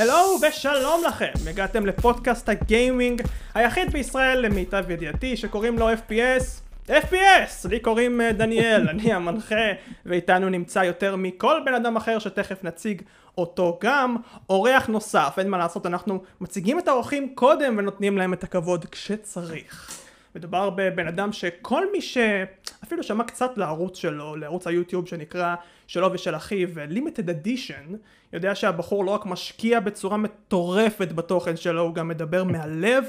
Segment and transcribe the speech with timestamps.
[0.00, 3.22] הלו ושלום לכם, הגעתם לפודקאסט הגיימינג
[3.54, 6.42] היחיד בישראל למיטב ידיעתי שקוראים לו FPS
[6.88, 7.68] FPS!
[7.68, 9.72] לי קוראים אה, דניאל, אני המנחה
[10.06, 13.02] ואיתנו נמצא יותר מכל בן אדם אחר שתכף נציג
[13.38, 14.16] אותו גם.
[14.50, 19.99] אורח נוסף, אין מה לעשות, אנחנו מציגים את האורחים קודם ונותנים להם את הכבוד כשצריך
[20.34, 25.54] מדובר בבן אדם שכל מי שאפילו שמע קצת לערוץ שלו, לערוץ היוטיוב שנקרא
[25.86, 27.96] שלו ושל אחיו Limited Edition,
[28.32, 33.04] יודע שהבחור לא רק משקיע בצורה מטורפת בתוכן שלו, הוא גם מדבר מהלב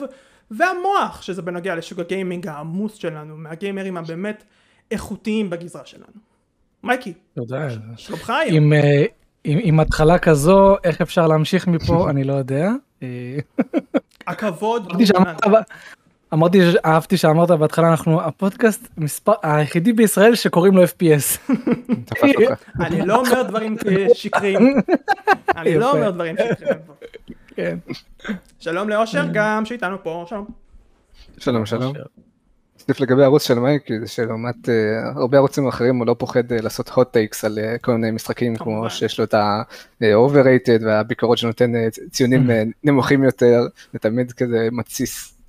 [0.51, 4.43] והמוח, שזה בנוגע לשוק הגיימינג העמוס שלנו, מהגיימרים הבאמת
[4.91, 6.31] איכותיים בגזרה שלנו.
[6.83, 7.67] מייקי, תודה.
[7.97, 8.63] שלומך היום?
[8.63, 9.05] עם, אה,
[9.43, 12.69] עם, עם התחלה כזו, איך אפשר להמשיך מפה, אני לא יודע.
[13.03, 13.37] אה,
[14.27, 14.91] הכבוד
[16.33, 21.53] אמרתי אהבתי שאמרת בהתחלה, אנחנו הפודקאסט מספר, היחידי בישראל שקוראים לו FPS.
[22.79, 23.77] אני לא אומר דברים
[24.13, 24.81] שקריים,
[25.57, 25.91] אני לא.
[25.91, 26.79] אומר דברים שקריים.
[27.55, 27.77] כן.
[28.59, 30.45] שלום לאושר גם שאיתנו פה, שלום.
[31.37, 31.93] שלום שלום.
[32.81, 34.73] נוסיף לגבי הערוץ של מייקי זה שלעומת אה,
[35.15, 38.55] הרבה ערוצים אחרים הוא לא פוחד אה, לעשות hot takes על אה, כל מיני משחקים.
[38.55, 41.71] כמו שיש לו את ה-overrated והביקורות שנותן
[42.11, 43.61] ציונים אה, נמוכים יותר
[43.93, 45.40] זה תמיד כזה מתסיס.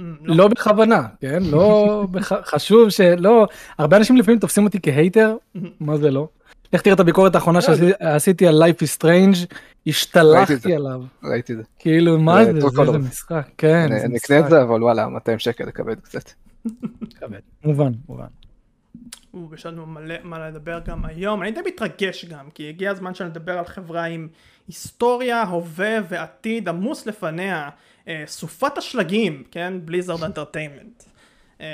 [0.00, 1.42] אמ, לא בכוונה, כן?
[1.42, 2.06] לא,
[2.52, 3.46] חשוב שלא,
[3.78, 5.36] הרבה אנשים לפעמים תופסים אותי כ hater,
[5.80, 6.28] מה זה לא?
[6.72, 9.54] לך תראה את הביקורת האחרונה שעשיתי על Life is Strange,
[9.86, 10.74] השתלחתי.
[10.74, 11.02] עליו.
[11.24, 11.64] ראיתי את זה.
[11.78, 12.60] כאילו, מה זה זה?
[12.60, 12.92] זה.
[12.92, 14.16] זה משחק, כן, אני.
[14.16, 16.30] אקנה את זה אבל וואלה 200 שקל לכבד קצת.
[17.64, 18.26] מובן, מובן.
[19.50, 21.42] ויש לנו מלא מה לדבר גם היום.
[21.42, 24.28] אני די מתרגש גם, כי הגיע הזמן שנדבר על חברה עם
[24.68, 27.70] היסטוריה, הווה ועתיד עמוס לפניה.
[28.08, 29.74] אה, סופת השלגים, כן?
[29.84, 31.02] בליזרד אנטרטיימנט.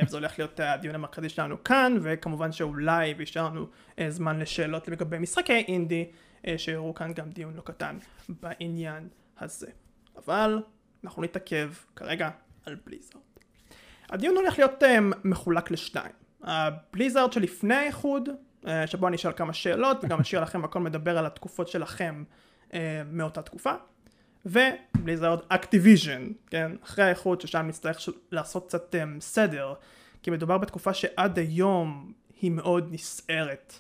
[0.07, 3.67] זה הולך להיות אה, הדיון המרכזי שלנו כאן, וכמובן שאולי יהיה לנו
[3.99, 6.07] אה, זמן לשאלות לגבי משחקי אינדי,
[6.47, 9.67] אה, שיראו כאן גם דיון לא קטן בעניין הזה.
[10.17, 10.63] אבל
[11.05, 12.31] אנחנו נתעכב כרגע
[12.67, 13.23] על בליזרד.
[14.11, 16.26] הדיון הולך להיות אמ, מחולק לשתיים.
[16.47, 18.29] הבליזארד שלפני האיחוד,
[18.65, 22.25] אה, שבו אני אשאל כמה שאלות וגם אשאיר לכם הכל מדבר על התקופות שלכם
[22.71, 22.75] אה,
[23.13, 23.73] מאותה תקופה.
[24.47, 26.73] ובליזארד אקטיביז'ן, כן?
[26.85, 29.75] אחרי האיחוד ששם נצטרך ש- לעשות קצת אמ, סדר,
[30.23, 33.79] כי מדובר בתקופה שעד היום היא מאוד נסערת,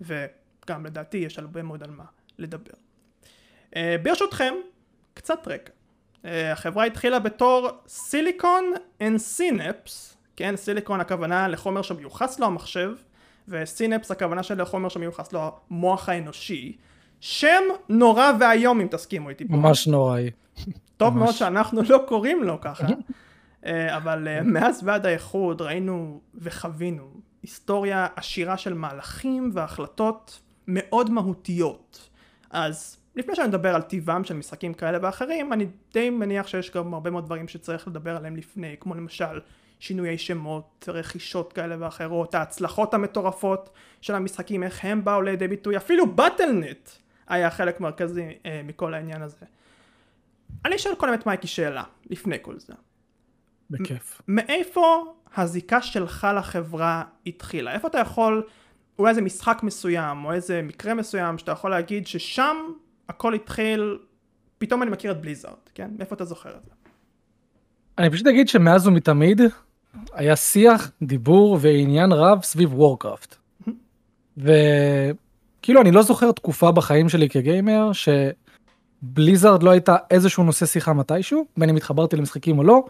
[0.00, 2.04] וגם לדעתי יש הרבה מאוד על מה
[2.38, 2.72] לדבר.
[3.70, 4.54] אה, ברשותכם,
[5.14, 5.72] קצת רקע.
[6.22, 12.90] אה, החברה התחילה בתור סיליקון אנד סינפס, כן, סיליקון הכוונה לחומר שמיוחס לו המחשב,
[13.48, 16.76] וסינפס הכוונה של החומר שמיוחס לו המוח האנושי.
[17.20, 19.56] שם נורא ואיום אם תסכימו איתי פה.
[19.56, 20.30] ממש נוראי.
[20.96, 21.22] טוב ממש.
[21.22, 22.86] מאוד שאנחנו לא קוראים לו ככה.
[23.66, 27.04] אה, אבל אה, מאז ועד האיחוד ראינו וחווינו
[27.42, 32.08] היסטוריה עשירה של מהלכים והחלטות מאוד מהותיות.
[32.50, 36.94] אז לפני שאני מדבר על טיבם של משחקים כאלה ואחרים, אני די מניח שיש גם
[36.94, 39.40] הרבה מאוד דברים שצריך לדבר עליהם לפני, כמו למשל
[39.80, 43.70] שינויי שמות, רכישות כאלה ואחרות, ההצלחות המטורפות
[44.00, 46.90] של המשחקים, איך הם באו לידי ביטוי, אפילו באטלנט
[47.28, 49.46] היה חלק מרכזי אה, מכל העניין הזה.
[50.64, 52.72] אני אשאל קודם את מייקי שאלה, לפני כל זה.
[53.70, 54.22] בכיף.
[54.28, 57.72] מאיפה הזיקה שלך לחברה התחילה?
[57.72, 58.42] איפה אתה יכול,
[58.98, 62.56] אולי איזה משחק מסוים, או איזה מקרה מסוים, שאתה יכול להגיד ששם
[63.08, 63.98] הכל התחיל,
[64.58, 65.90] פתאום אני מכיר את בליזארד, כן?
[65.98, 66.70] מאיפה אתה זוכר את זה?
[67.98, 69.40] אני פשוט אגיד שמאז ומתמיד
[70.12, 73.36] היה שיח, דיבור ועניין רב סביב וורקראפט.
[74.36, 77.90] וכאילו אני לא זוכר תקופה בחיים שלי כגיימר
[79.02, 82.84] שבליזארד לא הייתה איזשהו נושא שיחה מתישהו, בין אם התחברתי למשחקים או לא.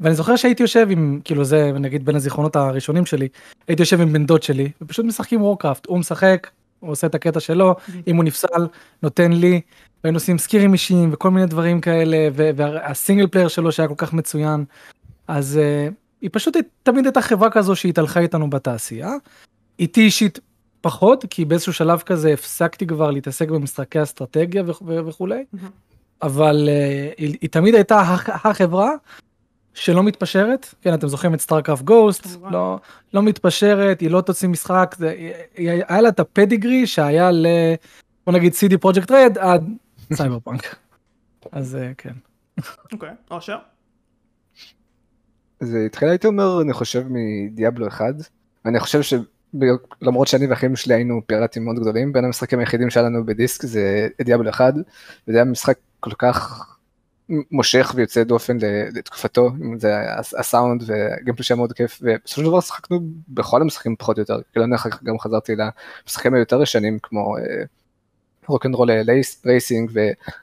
[0.00, 3.28] ואני זוכר שהייתי יושב עם, כאילו זה נגיד בין הזיכרונות הראשונים שלי,
[3.68, 6.50] הייתי יושב עם בן דוד שלי ופשוט משחקים וורקראפט, הוא משחק,
[6.80, 7.74] הוא עושה את הקטע שלו,
[8.06, 8.66] אם הוא נפסל,
[9.02, 9.60] נותן לי,
[10.04, 14.12] והיינו עושים סקירים אישיים וכל מיני דברים כאלה, וה single player שלו שהיה כל כך
[14.12, 14.64] מצוין,
[15.30, 19.12] אז אה, היא פשוט תמיד הייתה חברה כזו שהתהלכה איתנו בתעשייה.
[19.78, 20.38] איתי אישית
[20.80, 25.44] פחות, כי באיזשהו שלב כזה הפסקתי כבר להתעסק במשחקי אסטרטגיה ו- וכולי,
[26.22, 28.90] אבל אה, היא, היא תמיד הייתה הח- החברה
[29.74, 32.26] שלא מתפשרת, כן אתם זוכרים את סטארקראפט גוסט.
[32.50, 32.78] לא,
[33.14, 37.30] לא מתפשרת, היא לא תוציא משחק, זה, היא- היא- היה לה את ה pedigree שהיה
[37.30, 37.46] ל...
[38.26, 39.68] בוא נגיד CD פרויקט רד עד
[40.16, 40.76] סייבר פאנק.
[41.52, 42.12] אז אה, כן.
[42.92, 43.56] אוקיי, אושר?
[45.60, 48.04] זה התחיל הייתי אומר אני חושב מדיאבלו 1
[48.66, 53.26] אני חושב שלמרות שאני ואחים שלי היינו פיראטים מאוד גדולים בין המשחקים היחידים שהיה לנו
[53.26, 54.74] בדיסק זה דיאבלו 1
[55.28, 56.66] וזה היה משחק כל כך
[57.50, 58.56] מושך ויוצא דופן
[58.94, 64.16] לתקופתו זה הס- הסאונד והגיימפלי שהיה מאוד כיף ובסופו של דבר שחקנו בכל המשחקים פחות
[64.16, 67.36] או יותר כאילו אני אחר כך גם חזרתי למשחקים היותר ישנים כמו
[68.48, 68.90] רוקנרול
[69.46, 69.90] רייסינג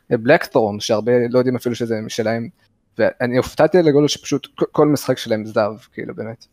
[0.09, 2.49] ובלקת'ורן, שהרבה לא יודעים אפילו שזה משלהם,
[2.97, 6.45] ואני הופתעתי לגודל שפשוט כל משחק שלהם זהב, כאילו באמת.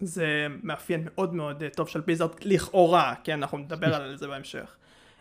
[0.00, 4.76] זה מאפיין מאוד מאוד אה, טוב של בליזרד לכאורה, כן, אנחנו נדבר על זה בהמשך.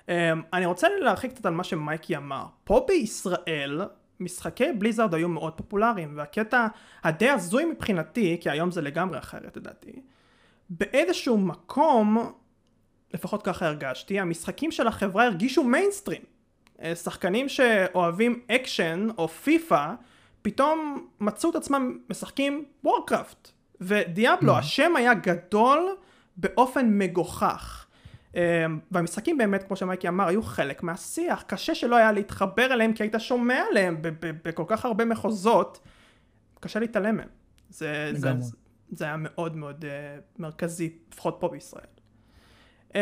[0.05, 0.09] אמ,
[0.53, 2.45] אני רוצה להרחיב קצת על מה שמייקי אמר.
[2.63, 3.81] פה בישראל,
[4.19, 6.67] משחקי בליזרד היו מאוד פופולריים, והקטע
[7.03, 10.01] הדי הזוי מבחינתי, כי היום זה לגמרי אחרת לדעתי,
[10.69, 12.33] באיזשהו מקום,
[13.13, 16.21] לפחות ככה הרגשתי, המשחקים של החברה הרגישו מיינסטרים.
[16.81, 19.93] אה, שחקנים שאוהבים אקשן או פיפ"א,
[20.45, 23.51] פתאום מצאו את עצמם משחקים וורקראפט.
[23.81, 24.59] ודיאבלו, אממ.
[24.59, 25.95] השם היה גדול
[26.37, 27.85] באופן מגוחך.
[28.35, 28.39] אמ,
[28.91, 31.43] והמשחקים באמת, כמו שמייקי אמר, היו חלק מהשיח.
[31.47, 35.79] קשה שלא היה להתחבר אליהם, כי היית שומע עליהם בכל כך הרבה מחוזות.
[36.59, 37.29] קשה להתעלם מהם.
[37.69, 38.55] זה, זה, זה,
[38.89, 41.85] זה היה מאוד מאוד uh, מרכזי, לפחות פה בישראל.
[42.93, 42.97] Um,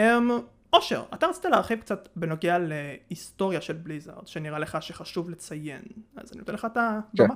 [0.73, 5.81] אושר, אתה רצית להרחיב קצת בנוגע להיסטוריה של בליזארד, שנראה לך שחשוב לציין,
[6.15, 7.27] אז אני נותן לך את הבמה כן.
[7.27, 7.33] פה.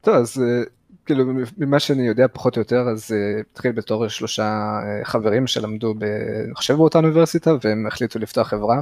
[0.00, 0.64] טוב, אז אה,
[1.06, 1.24] כאילו
[1.58, 6.02] ממה שאני יודע פחות או יותר אז uh, התחיל בתור שלושה uh, חברים שלמדו ב...
[6.44, 8.80] אני חושב באותה אוניברסיטה והם החליטו לפתוח חברה.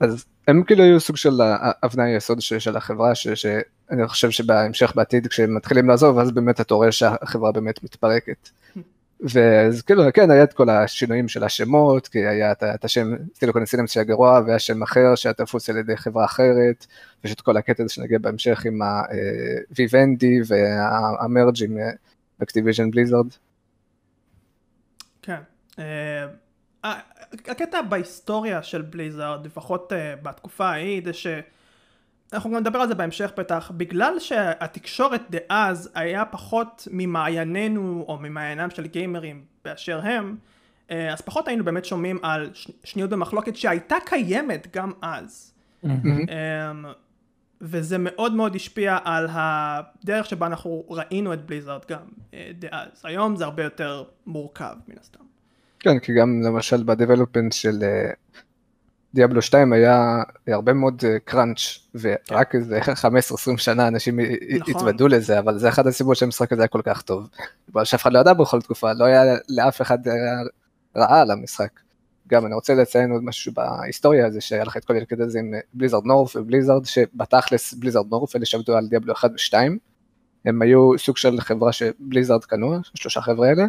[0.00, 1.40] אז הם כאילו היו סוג של
[1.84, 6.60] אבני היסוד של, של החברה ש, שאני חושב שבהמשך בעתיד כשהם מתחילים לעזוב אז באמת
[6.60, 8.48] אתה רואה שהחברה באמת מתפרקת.
[9.22, 13.90] ואז כאילו כן היה את כל השינויים של השמות כי היה את, השם סיליקון סינפס
[13.90, 16.86] שהיה גרוע והיה שם אחר שהיה תפוס על ידי חברה אחרת
[17.24, 19.02] ויש את כל הקטע הזה שנגיע בהמשך עם אה,
[20.46, 21.78] וה merge עם
[22.42, 23.26] אקטיביז'ן בליזרד.
[25.22, 25.40] כן.
[25.78, 26.26] אה,
[27.32, 31.26] הקטע בהיסטוריה של בליזרד לפחות אה, בתקופה ההיא זה ש...
[32.32, 38.70] אנחנו גם נדבר על זה בהמשך בטח, בגלל שהתקשורת דאז היה פחות ממעייננו או ממעיינם
[38.70, 40.36] של גיימרים באשר הם,
[40.90, 42.50] אה, אז פחות היינו באמת שומעים על
[42.84, 45.52] שניות במחלוקת שהייתה קיימת גם אז.
[45.84, 45.90] אמ,
[47.60, 52.02] וזה מאוד מאוד השפיע על הדרך שבה אנחנו ראינו את בליזרד גם
[52.34, 52.88] אה, דאז.
[53.04, 55.24] היום זה הרבה יותר מורכב מן הסתם.
[55.80, 58.10] כן, כי גם למשל בדבלופמנט של אה,
[59.14, 61.58] דיאבלו 2 היה הרבה מאוד קראנץ'
[62.04, 62.80] אה, ורק איזה
[63.54, 64.74] 15-20 שנה אנשים נכון.
[64.76, 67.28] התוודו לזה אבל זה אחד הסיבות שהמשחק הזה היה כל כך טוב.
[67.68, 69.98] בגלל שאף אחד לא ידע בכל תקופה לא היה לאף אחד
[70.96, 71.70] רעה על המשחק.
[72.28, 75.54] גם אני רוצה לציין עוד משהו בהיסטוריה הזה שהיה לך את כל ילד הזה עם
[75.74, 79.54] בליזרד נורף ובליזרד שבתכלס בליזרד נורף אלה שעבדו על דיאבלו 1 ו2
[80.44, 83.66] הם היו סוג של חברה שבליזרד קנו שלושה חבר'ה אלה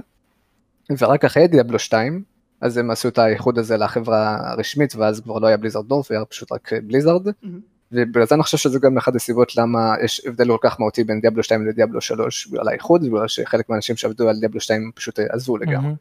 [0.99, 2.23] ורק אחרי דיאבלו 2
[2.63, 6.25] אז הם עשו את האיחוד הזה לחברה הרשמית, ואז כבר לא היה בליזרד נורף, היה
[6.25, 7.27] פשוט רק בליזרד.
[7.27, 7.47] Mm-hmm.
[7.91, 11.21] ובגלל זה אני חושב שזה גם אחת הסיבות למה יש הבדל כל כך מהותי בין
[11.21, 15.57] דיאבלו 2 לדיאבלו 3, בגלל האיחוד, בגלל שחלק מהאנשים שעבדו על דיאבלו 2 פשוט עזבו
[15.57, 15.93] לגמרי.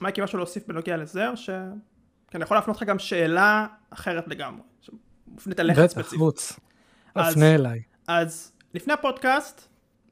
[0.00, 1.50] מייקי, משהו להוסיף בנוגע לזה, או ש...
[2.30, 6.04] כי אני יכול להפנות לך גם שאלה אחרת לגמרי, שמופנית אליך ספציפית.
[6.04, 6.60] בטח, חוץ.
[7.12, 7.82] תפנה אליי.
[8.08, 9.68] אז לפני הפודקאסט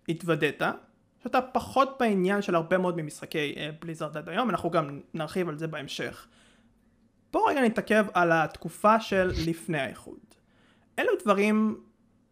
[0.08, 0.62] התוודית
[1.24, 5.66] שאתה פחות בעניין של הרבה מאוד ממשחקי בליזרד עד היום, אנחנו גם נרחיב על זה
[5.66, 6.26] בהמשך.
[7.32, 10.18] בואו רגע נתעכב על התקופה של לפני האיחוד.
[10.98, 11.80] אלו דברים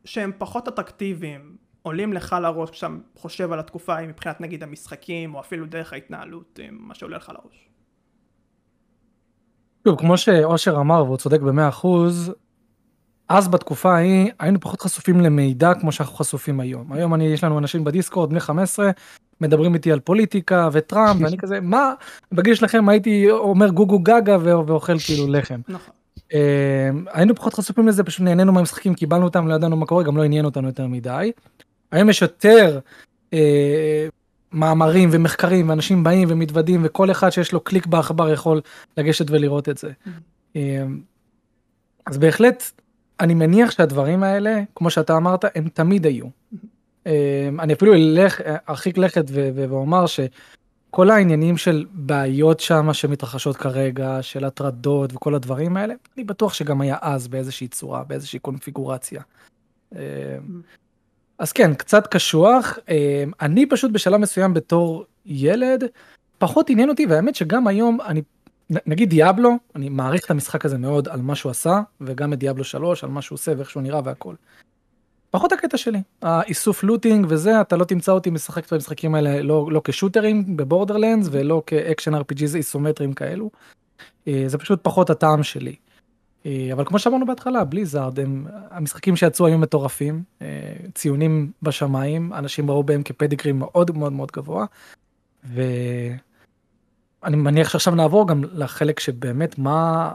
[0.05, 5.41] שהם פחות אטרקטיביים, עולים לך לראש כשאתה חושב על התקופה ההיא מבחינת נגיד המשחקים, או
[5.41, 7.69] אפילו דרך ההתנהלות, מה שעולה לך לראש.
[9.85, 12.35] שוב, כמו שאושר אמר, והוא צודק במאה אחוז,
[13.31, 16.93] אז בתקופה ההיא היינו פחות חשופים למידע כמו שאנחנו חשופים היום.
[16.93, 18.91] היום אני, יש לנו אנשים בדיסקורד בני 15
[19.41, 21.93] מדברים איתי על פוליטיקה וטראמפ ואני כזה מה
[22.33, 25.61] בגיל שלכם הייתי אומר גוגו גגה ואוכל כאילו לחם.
[25.69, 25.95] נכון.
[26.35, 30.17] אה, היינו פחות חשופים לזה פשוט נהנינו מהמשחקים קיבלנו אותם לא ידענו מה קורה גם
[30.17, 31.33] לא עניין אותנו יותר מדי.
[31.93, 32.79] היום יש יותר
[33.33, 34.09] אה,
[34.53, 38.61] מאמרים ומחקרים ואנשים באים ומתוודים וכל אחד שיש לו קליק בעכבר יכול
[38.97, 39.89] לגשת ולראות את זה.
[39.89, 40.11] Mm-hmm.
[40.57, 40.85] אה,
[42.07, 42.81] אז בהחלט
[43.21, 46.27] אני מניח שהדברים האלה, כמו שאתה אמרת, הם תמיד היו.
[47.07, 54.45] אמ, אני אפילו אלך, ארחיק לכת ואומר שכל העניינים של בעיות שם שמתרחשות כרגע, של
[54.45, 59.23] הטרדות וכל הדברים האלה, אני בטוח שגם היה אז באיזושהי צורה, באיזושהי קונפיגורציה.
[59.95, 59.99] אמ,
[61.39, 62.79] אז כן, קצת קשוח.
[62.89, 65.85] אמ, אני פשוט בשלב מסוים בתור ילד,
[66.39, 68.23] פחות עניין אותי, והאמת שגם היום אני
[68.87, 72.65] נגיד דיאבלו, אני מעריך את המשחק הזה מאוד על מה שהוא עשה, וגם את דיאבלו
[72.65, 74.35] 3 על מה שהוא עושה ואיך שהוא נראה והכל.
[75.31, 79.69] פחות הקטע שלי, האיסוף looting וזה, אתה לא תמצא אותי משחק את המשחקים האלה לא,
[79.73, 83.51] לא כ shooters בבורדרלנדס ולא כאקשן RPGs איזומטריים כאלו.
[84.29, 85.75] אה, זה פשוט פחות הטעם שלי.
[86.47, 90.47] אה, אבל כמו שאמרנו בהתחלה, בליזרד, הם המשחקים שיצאו היו מטורפים, אה,
[90.95, 94.67] ציונים בשמיים, אנשים ראו בהם כ pedigree מאוד מאוד מאוד גבוה.
[95.45, 95.63] ו...
[97.25, 100.13] אני מניח שעכשיו נעבור גם לחלק שבאמת מה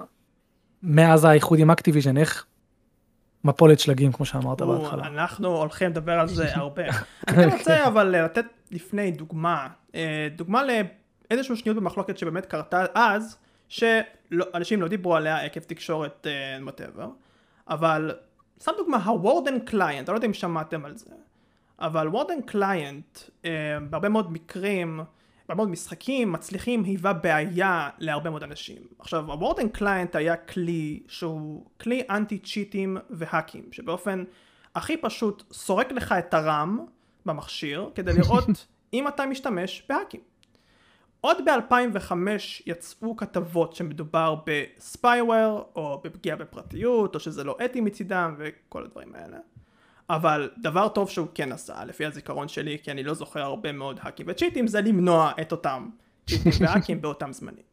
[0.83, 2.45] מאז האיחוד עם אקטיביז'ן איך
[3.43, 5.07] מפולת שלגים כמו שאמרת או, בהתחלה.
[5.07, 6.83] אנחנו הולכים לדבר על זה הרבה.
[7.27, 10.61] אני רוצה אבל לתת לפני דוגמה, אה, דוגמה
[11.31, 13.37] לאיזשהו שנויות במחלוקת שבאמת קרתה אז,
[13.69, 16.27] שאנשים לא דיברו עליה עקב תקשורת
[16.61, 17.07] whatever,
[17.67, 18.11] אבל
[18.61, 21.11] סתם דוגמה, ה Warden client, אני לא יודע אם שמעתם על זה,
[21.79, 23.19] אבל Warden client
[23.89, 24.99] בהרבה מאוד מקרים,
[25.47, 28.81] בהרבה מאוד משחקים מצליחים היווה בעיה להרבה מאוד אנשים.
[28.99, 34.23] עכשיו ה Warden client היה כלי שהוא כלי אנטי cheatים ו hackים, שבאופן
[34.75, 36.79] הכי פשוט סורק לך את ה RAM
[37.25, 40.21] במכשיר כדי לראות אם אתה משתמש ב hackים.
[41.21, 42.11] עוד ב-2005
[42.65, 49.15] יצאו כתבות שמדובר ב spyware או בפגיעה בפרטיות או שזה לא אתי מצידם וכל הדברים
[49.15, 49.37] האלה.
[50.09, 53.99] אבל דבר טוב שהוא כן עשה לפי הזיכרון שלי כי אני לא זוכר הרבה מאוד
[54.01, 55.89] האקים וצ'יטים זה למנוע את אותם
[56.27, 57.63] צ'יטים והאקים באותם זמנים.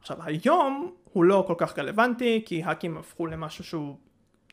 [0.00, 3.96] עכשיו היום הוא לא כל כך רלוונטי כי האקים הפכו למשהו שהוא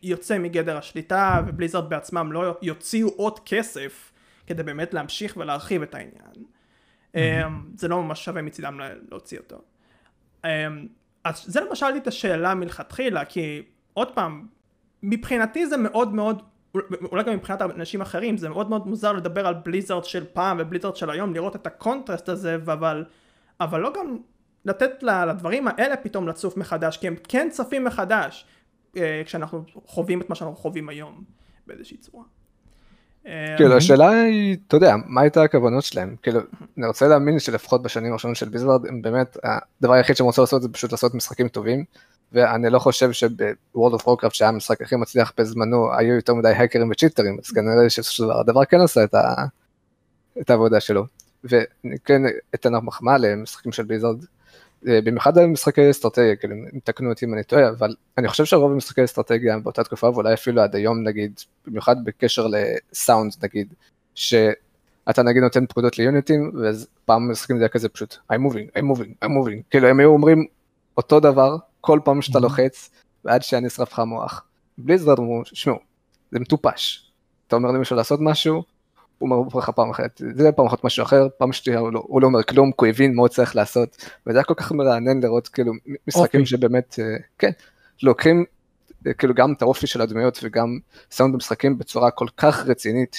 [0.04, 4.12] יוצא מגדר השליטה ובליזרד בעצמם לא יוציאו עוד כסף
[4.48, 6.46] כדי באמת להמשיך ולהרחיב את העניין.
[7.16, 7.18] Mm-hmm.
[7.76, 8.80] זה לא ממש שווה מצידם
[9.12, 9.62] להוציא אותו.
[10.46, 10.88] אמ,
[11.24, 13.62] אז זה למשל שאלתי את השאלה מלכתחילה כי
[13.94, 14.48] עוד פעם
[15.04, 16.42] מבחינתי זה מאוד מאוד
[17.12, 20.96] אולי גם מבחינת אנשים אחרים זה מאוד מאוד מוזר לדבר על בליזרד של פעם ובליזרד
[20.96, 23.06] של היום לראות את הקונטרסט הזה אבל
[23.62, 24.18] אבל לא גם
[24.66, 28.46] לתת לדברים האלה פתאום לצוף מחדש כי הם כן צפים מחדש
[28.98, 31.24] אה, כשאנחנו חווים את מה שאנחנו חווים היום
[31.68, 32.24] באיזושהי צורה.
[33.58, 36.16] כאילו השאלה היא, אתה יודע, מה הייתה הכוונות שלהם?
[36.22, 36.40] כאילו,
[36.78, 40.62] אני רוצה להאמין שלפחות בשנים הראשונות של בליזרד, הם באמת, הדבר היחיד שהם רוצים לעשות
[40.62, 41.86] זה פשוט לעשות משחקים טובים,
[42.34, 46.92] ואני לא חושב שבוורלד אוף וורקראפט שהיה המשחק הכי מצליח בזמנו, היו יותר מדי האקרים
[46.92, 49.34] ו cheaterים, אז כנראה שהדבר כן עשה את, ה...
[50.42, 51.06] את העבודה שלו.
[51.44, 52.22] ואני כן
[52.56, 54.26] אתן מחמאה למשחקים של בליזרד,
[54.88, 58.72] אה, במיוחד על משחקי אסטרטגיה, כאילו, תקנו אותי אם אני טועה, אבל אני חושב שרוב
[58.72, 63.74] המשחקי אסטרטגיה באותה תקופה, ואולי אפילו עד היום נגיד, במיוחד בקשר לסאונד נגיד,
[64.16, 68.78] שאתה נגיד נותן פקודות ל unitים, ואז פעם משחקים זה היה כזה פשוט, I'm moving,
[68.78, 70.46] I'm moving, I'm moving, כאילו הם היו אומרים
[70.98, 72.90] אותו דבר כל פעם שאתה לוחץ,
[73.26, 74.44] ועד שהיה נשרף לך המוח.
[74.78, 75.78] בלי זה אמרו, שמעו,
[76.32, 77.12] זה מטופש.
[77.48, 78.64] אתה אומר למישהו לעשות משהו,
[79.18, 82.22] הוא אומר לך פעם אחת, זה פעם אחת משהו אחר, פעם שנייה הוא, לא, הוא
[82.22, 85.20] לא אומר כלום, כי הוא הבין מה הוא צריך לעשות, וזה היה כל כך מרענן
[85.20, 85.74] לראות כאילו
[86.08, 86.50] משחקים אופי.
[86.50, 87.52] שבאמת, אה, כן,
[88.04, 88.46] לוקחים
[89.08, 90.80] אה, כאילו גם את האופי של הדמויות וגם
[91.12, 93.14] סאונד במשחקים בצורה כל כך רצינית,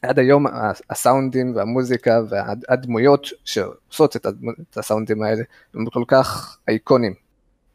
[0.00, 0.46] שעד היום
[0.90, 5.42] הסאונדים והמוזיקה והדמויות שעושות את הסאונדים האלה
[5.74, 7.14] הם כל כך אייקונים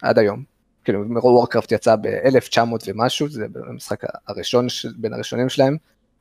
[0.01, 0.43] עד היום.
[0.83, 5.77] כאילו וורקראפט יצא ב-1900 ומשהו, זה המשחק הראשון בין הראשונים שלהם,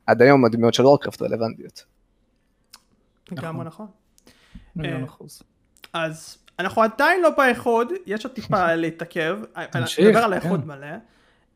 [0.06, 1.84] עד היום הדמויות של וורקראפט רלוונטיות.
[3.32, 3.86] לגמרי נכון.
[4.84, 5.04] אה,
[5.92, 9.38] אז אנחנו עדיין לא באיחוד, יש עוד טיפה להתעכב,
[9.98, 10.66] נדבר על האיחוד כן.
[10.66, 10.86] מלא.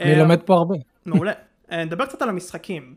[0.01, 0.75] אני אה, לומד פה הרבה.
[1.07, 1.33] מעולה.
[1.73, 2.95] אה, נדבר קצת על המשחקים.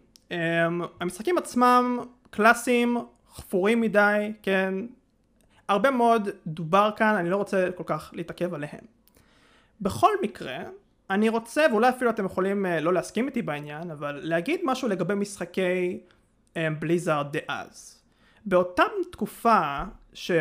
[1.01, 2.97] המשחקים עצמם קלאסיים,
[3.33, 4.73] חפורים מדי, כן.
[5.67, 8.81] הרבה מאוד דובר כאן, אני לא רוצה כל כך להתעכב עליהם.
[9.81, 10.57] בכל מקרה,
[11.09, 15.15] אני רוצה, ואולי אפילו אתם יכולים uh, לא להסכים איתי בעניין, אבל להגיד משהו לגבי
[15.15, 15.99] משחקי
[16.79, 18.01] בליזארד um, דאז.
[18.45, 19.83] באותה תקופה
[20.13, 20.31] ש...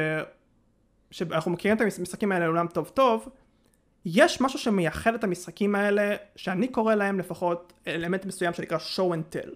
[1.10, 3.28] שאנחנו מכירים את המשחקים האלה לעולם טוב טוב,
[4.04, 9.36] יש משהו שמייחד את המשחקים האלה, שאני קורא להם לפחות אלמנט מסוים שנקרא show and
[9.36, 9.50] tell.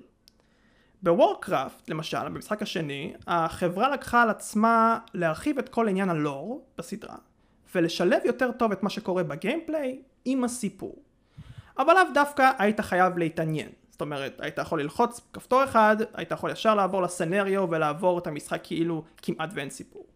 [1.02, 7.16] בוורקראפט, למשל, במשחק השני, החברה לקחה על עצמה להרחיב את כל עניין הלור בסדרה.
[7.74, 11.02] ולשלב יותר טוב את מה שקורה בגיימפליי עם הסיפור.
[11.78, 13.68] אבל לאו דווקא היית חייב להתעניין.
[13.90, 18.60] זאת אומרת, היית יכול ללחוץ כפתור אחד, היית יכול ישר לעבור לסנריו ולעבור את המשחק
[18.62, 20.06] כאילו כמעט ואין סיפור.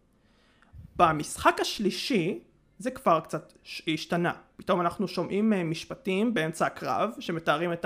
[0.97, 2.41] במשחק השלישי
[2.79, 3.53] זה כבר קצת
[3.89, 4.33] השתנה.
[4.57, 7.85] פתאום אנחנו שומעים אה, משפטים באמצע הקרב שמתארים את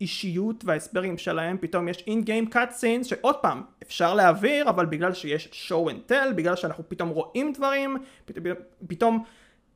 [0.00, 5.14] האישיות וההסברים שלהם, פתאום יש אין גיים קאט סינס שעוד פעם אפשר להעביר אבל בגלל
[5.14, 8.44] שיש show and tell, בגלל שאנחנו פתאום רואים דברים, פתאום,
[8.88, 9.24] פתאום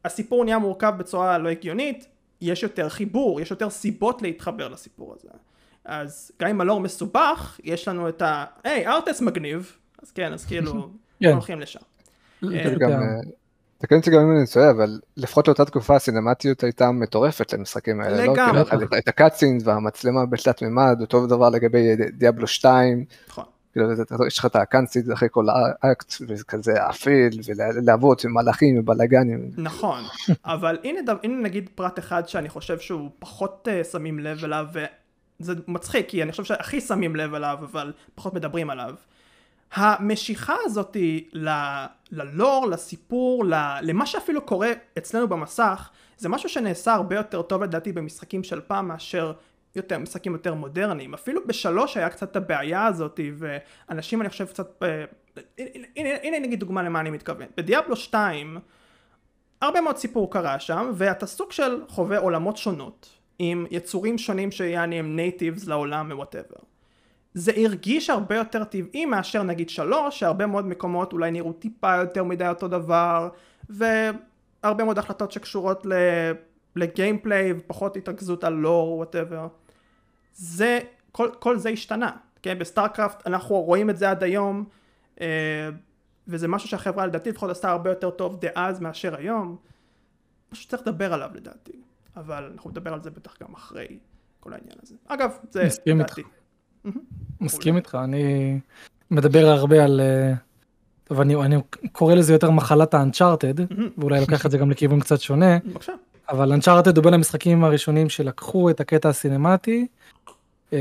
[0.04, 2.08] הסיפור נהיה מורכב בצורה לא הגיונית,
[2.40, 5.28] יש יותר חיבור, יש יותר סיבות להתחבר לסיפור הזה.
[5.84, 8.44] אז גם אם הלור מסובך, יש לנו את ה...
[8.64, 10.72] היי, ארטס מגניב, אז כן, אז כאילו,
[11.20, 11.32] כן.
[11.32, 11.80] הולכים לשם.
[13.84, 18.26] תקן אותי גם אם אני טועה, אבל לפחות לאותה תקופה הסינמטיות הייתה מטורפת למשחקים האלה,
[18.26, 18.32] לא?
[18.32, 18.64] לגמרי.
[18.64, 23.04] כאילו, את הקאצינס והמצלמה בתלת מימד, אותו דבר לגבי דיאבלו 2.
[23.28, 23.44] נכון.
[23.72, 23.86] כאילו,
[24.26, 25.46] יש לך את הקאנסיט אחרי כל
[25.82, 29.50] האקט, וכזה אפיל, ולהבות, ומלאכים, ובלאגנים.
[29.56, 30.02] נכון,
[30.44, 34.66] אבל הנה, הנה נגיד פרט אחד שאני חושב שהוא פחות uh, שמים לב אליו,
[35.40, 38.94] וזה מצחיק, כי אני חושב שהכי שמים לב אליו, אבל פחות מדברים עליו.
[39.74, 40.96] המשיכה הזאת
[42.10, 43.44] ללור, לסיפור,
[43.82, 48.88] למה שאפילו קורה אצלנו במסך, זה משהו שנעשה הרבה יותר טוב לדעתי במשחקים של פעם
[48.88, 49.32] מאשר
[49.76, 51.14] יותר, משחקים יותר מודרניים.
[51.14, 54.82] אפילו בשלוש היה קצת הבעיה הזאת, ואנשים אני חושב קצת...
[54.82, 55.04] אה,
[55.96, 57.46] הנה, הנה נגיד דוגמה למה אני מתכוון.
[57.56, 58.58] בדיאבלו 2,
[59.60, 64.98] הרבה מאוד סיפור קרה שם, ואתה סוג של חווה עולמות שונות, עם יצורים שונים שיעני
[64.98, 66.73] הם natives לעולם ו whatever.
[67.34, 72.24] זה הרגיש הרבה יותר טבעי מאשר נגיד שלוש, שהרבה מאוד מקומות אולי נראו טיפה יותר
[72.24, 73.28] מדי אותו דבר,
[73.68, 75.86] והרבה מאוד החלטות שקשורות
[76.76, 79.48] ל gameplay ופחות התרכזות על lore whatever.
[80.34, 80.78] זה,
[81.12, 82.10] כל, כל זה השתנה,
[82.42, 82.58] כן?
[82.58, 84.64] בסטארקראפט אנחנו רואים את זה עד היום,
[85.20, 85.68] אה,
[86.28, 89.56] וזה משהו שהחברה לדעתי לפחות עשתה הרבה יותר טוב דאז מאשר היום.
[90.52, 91.82] משהו שצריך לדבר עליו לדעתי,
[92.16, 93.98] אבל אנחנו נדבר על זה בטח גם אחרי
[94.40, 94.94] כל העניין הזה.
[95.06, 96.22] אגב, זה לדעתי.
[96.84, 96.98] איתך.
[97.44, 98.58] מסכים איתך, אני
[99.10, 100.00] מדבר הרבה על...
[100.00, 100.32] אה,
[101.04, 101.56] טוב, אני, אני
[101.92, 103.54] קורא לזה יותר מחלת האנצ'ארטד,
[103.98, 105.58] ואולי לוקח את זה גם לכיוון קצת שונה.
[105.64, 105.92] בבקשה.
[106.28, 109.86] אבל אנצ'ארטד הוא בין המשחקים הראשונים שלקחו את הקטע הסינמטי
[110.72, 110.78] אה,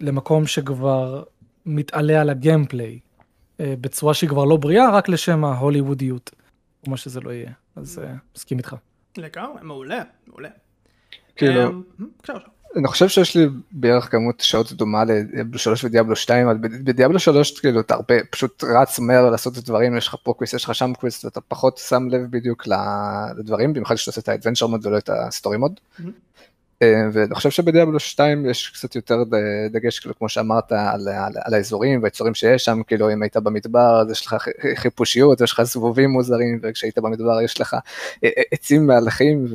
[0.00, 1.22] למקום שכבר
[1.66, 2.98] מתעלה על הגיימפליי
[3.60, 6.30] אה, בצורה שהיא כבר לא בריאה, רק לשם ההוליוודיות,
[6.86, 7.50] או מה שזה לא יהיה.
[7.76, 8.76] אז אה, מסכים איתך.
[9.18, 10.48] לגמרי, מעולה, מעולה.
[11.36, 11.82] כאילו,
[12.76, 17.60] אני חושב שיש לי בערך כמות שעות דומה לדיאבלו 3 ודיאבלו 2, אבל בדיאבלו 3
[17.60, 20.74] כאילו אתה הרבה פשוט רץ מהר לעשות את הדברים, יש לך פה קוויסט, יש לך
[20.74, 22.66] שם קוויסט, ואתה פחות שם לב בדיוק
[23.38, 25.80] לדברים, במיוחד כשאתה עושה את ה adventure mode ולא את ה story mode.
[26.00, 26.04] אה,
[26.84, 29.22] ואני חושב שבדיאבלו 2 יש קצת יותר
[29.70, 34.00] דגש, כאילו, כמו שאמרת, על, על, על האזורים והיצורים שיש שם, כאילו אם היית במדבר
[34.00, 34.36] אז יש לך
[34.74, 39.46] חיפושיות, יש לך זבובים מוזרים, וכשהיית במדבר יש לך אה, אה, עצים מהלכים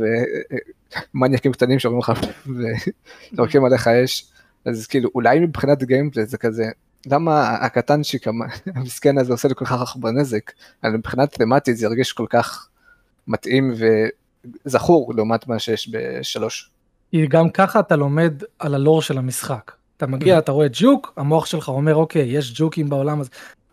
[1.14, 2.12] ומניאקים קטנים שאומרים לך
[3.34, 4.32] וזורקים עליך אש,
[4.66, 6.66] אז כאילו אולי מבחינת gameplay זה כזה,
[7.06, 8.28] למה הקטנצ'יק
[8.76, 10.52] המסכן הזה עושה לי כל כך הרבה נזק,
[10.84, 12.68] אבל מבחינת תמטית זה ירגיש כל כך
[13.28, 13.74] מתאים
[14.66, 16.71] וזכור לעומת מה שיש בשלוש.
[17.12, 19.72] כי גם ככה אתה לומד על הלור של המשחק.
[19.98, 23.30] אתה מגיע, אתה רואה ג'וק, המוח שלך אומר, אוקיי, יש ג'וקים בעולם הזה.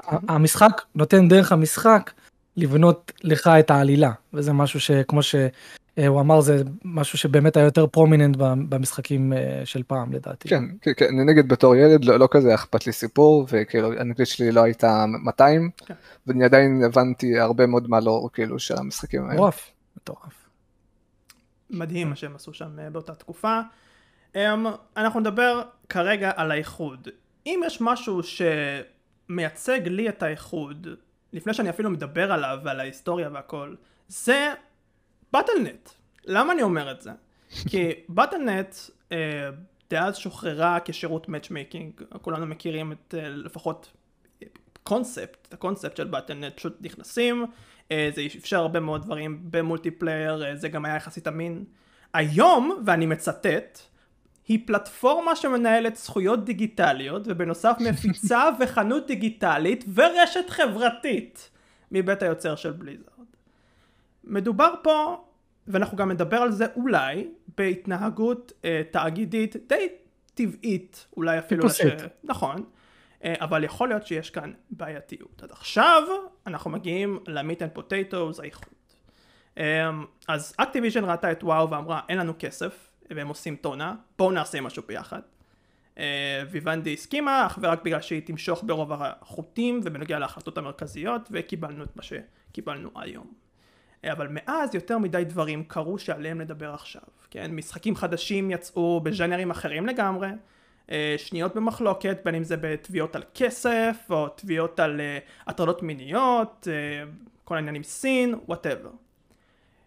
[0.09, 2.11] המשחק נותן דרך המשחק
[2.57, 8.37] לבנות לך את העלילה, וזה משהו שכמו שהוא אמר, זה משהו שבאמת היה יותר פרומיננט
[8.39, 10.49] במשחקים אה, של פעם לדעתי.
[10.49, 14.29] כן, כן, כן, אני נגד בתור ילד לא, לא כזה אכפת לי סיפור, וכאילו האנגלית
[14.29, 15.95] שלי לא הייתה 200, כן.
[16.27, 19.35] ואני עדיין הבנתי הרבה מאוד מהלור כאילו של המשחקים האלה.
[19.35, 20.48] מטורף, מטורף.
[21.71, 23.61] מדהים מה שהם עשו שם אה, באותה תקופה.
[24.35, 27.09] אמ, אנחנו נדבר כרגע על האיחוד.
[27.47, 30.87] אם יש משהו שמייצג לי את האיחוד,
[31.33, 33.75] לפני שאני אפילו מדבר עליו ועל ההיסטוריה והכל,
[34.09, 34.53] זה
[35.33, 35.89] באטלנט.
[36.25, 37.11] למה אני אומר את זה?
[37.71, 38.75] כי באטלנט
[39.13, 39.51] אה,
[39.91, 43.93] דאז שוחררה כשירות matchmaking, כולנו מכירים את אה, לפחות
[44.83, 47.47] קונספט, את הקונספט של באטלנט, פשוט נכנסים,
[47.93, 51.65] זה אפשר הרבה מאוד דברים במולטיפלייר, אה, זה גם היה יחסית אמין.
[52.15, 53.79] היום, ואני מצטט,
[54.49, 61.51] היא פלטפורמה שמנהלת זכויות דיגיטליות ובנוסף מפיצה וחנות דיגיטלית ורשת חברתית
[61.93, 63.09] מבית היוצר של בליזרד.
[64.25, 65.25] מדובר פה,
[65.67, 69.89] ואנחנו גם נדבר על זה אולי, בהתנהגות אה, תאגידית די
[70.35, 71.63] טבעית, אולי אפילו...
[71.63, 71.95] טיפוסית.
[71.95, 72.03] לש...
[72.25, 72.65] נכון.
[73.25, 75.41] אה, אבל יכול להיות שיש כאן בעייתיות.
[75.45, 76.03] אז עכשיו
[76.47, 78.79] אנחנו מגיעים ל meat and potatoes האיכות.
[80.29, 84.83] אז אקטיביז'ן ראתה את וואו ואמרה אין לנו כסף והם עושים טונה בואו נעשה משהו
[84.87, 85.21] ביחד.
[85.99, 91.97] אה, ויוונדי הסכימה אך ורק בגלל שהיא תמשוך ברוב החוטים ובנוגע להחלטות המרכזיות וקיבלנו את
[91.97, 93.33] מה שקיבלנו היום.
[94.05, 97.51] אה, אבל מאז יותר מדי דברים קרו שעליהם נדבר עכשיו, כן?
[97.55, 100.35] משחקים חדשים יצאו בז'אנרים אחרים לגמרי, אה,
[101.17, 107.05] שנויות במחלוקת, בין אם זה בתביעות על כסף, או תביעות על אה, הטרדות מיניות, אה,
[107.45, 108.91] כל העניין עם סין, whatever.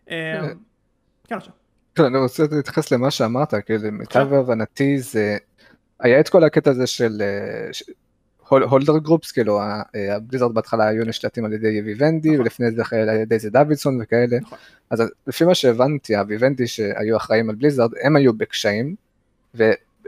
[0.07, 1.53] כן עכשיו.
[1.95, 5.37] כן, אני רוצה להתייחס למה שאמרת, כאילו למיטב הבנתי זה,
[5.99, 7.21] היה את כל הקטע הזה של
[8.47, 9.59] holder groups, כאילו
[10.15, 12.41] ה Blizzard בהתחלה היו נשלטים על ידי Vivendi, נכון.
[12.41, 14.57] ולפני זה על ידי זה Davidson וכאלה, נכון.
[14.89, 18.95] אז לפי מה שהבנתי, ה Vivendi שהיו אחראים על Blizzard, הם היו בקשיים,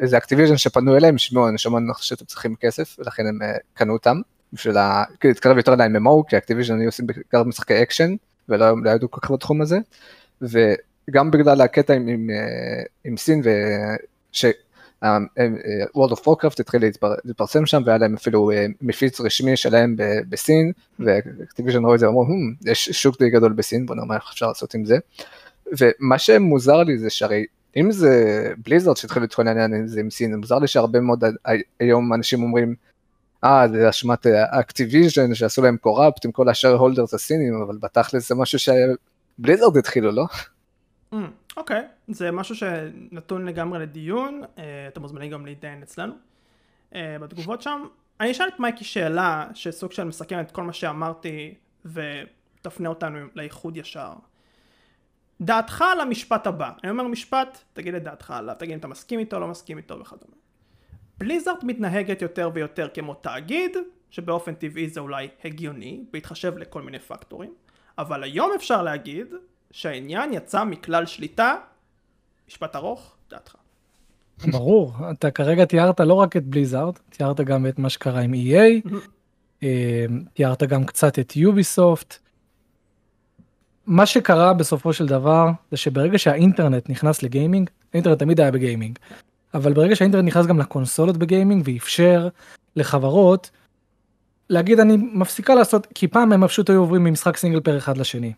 [0.02, 4.18] ואז Activision שפנו אליהם, שמעו, אני שומע שאתם צריכים כסף, ולכן הם uh, קנו אותם,
[4.54, 4.76] בשביל
[5.20, 8.16] כאילו להתקרב יותר ל-MMO, כי Activision היו עושים בעיקר משחקי אקשן,
[8.50, 9.78] ולא לא ידעו כל כך בתחום הזה,
[10.42, 14.46] וגם בגלל הקטע עם, עם, אה, עם סין, וש...
[15.04, 15.18] אה,
[15.98, 17.14] World of Warcraft התחיל להתפר...
[17.26, 18.52] להתפרסם שם והיה להם אפילו
[18.82, 19.96] מפיץ רשמי שלהם
[20.30, 22.26] בסין ו Activision ראו את זה ואמרו
[22.66, 24.98] יש שוק די גדול בסין בוא נראה מה אפשר לעשות עם זה.
[25.80, 27.46] ומה שמוזר לי זה שהרי
[27.78, 31.24] אם זה Blizzard שהתחילו להתחיל לעניין עם זה עם סין, מוזר לי שהרבה מאוד
[31.80, 32.76] היום אנשים אומרים,
[33.44, 38.36] אה, זה אשמת Activision שעשו להם corrupt עם כל ה shareholders הסינים, אבל בתכלס זה
[38.36, 40.26] משהו ש Blizzard התחילו, לא?
[41.14, 41.18] Mm,
[41.58, 42.14] אוקיי, okay.
[42.14, 46.14] זה משהו שנתון לגמרי לדיון, uh, אתם מוזמנים גם להתדיין אצלנו
[46.92, 47.84] uh, בתגובות שם.
[48.20, 51.54] אני אשאל את מייקי שאלה שסוג של מסכם את כל מה שאמרתי
[51.86, 54.14] ותפנה אותנו לאיחוד ישר.
[55.42, 59.20] דעתך על המשפט הבא, אני אומר משפט, תגיד את דעתך עליו, תגיד אם אתה מסכים
[59.20, 60.36] איתו, לא מסכים איתו וכדומה.
[61.18, 63.78] בליזארד מתנהגת יותר ויותר כמו תאגיד,
[64.10, 67.54] שבאופן טבעי זה אולי הגיוני, בהתחשב לכל מיני פקטורים,
[67.98, 69.28] אבל היום אפשר להגיד
[69.72, 71.56] שהעניין יצא מכלל שליטה,
[72.48, 73.56] משפט ארוך, דעתך.
[74.52, 78.90] ברור, אתה כרגע תיארת לא רק את בליזארד, תיארת גם את מה שקרה עם EA,
[79.64, 82.23] אה, תיארת גם קצת את יוביסופט.
[83.88, 89.00] מה שקרה בסופו של דבר זה שברגע שהאינטרנט נכנס לגיימינג, האינטרנט תמיד היה בגיימינג,
[89.54, 92.28] אבל ברגע שהאינטרנט נכנס גם לקונסולות בגיימינג ואפשר
[92.76, 93.50] לחברות
[94.50, 98.34] להגיד אני מפסיקה לעשות, כי פעם הם פשוט היו עוברים ממשחק single player אחד לשני.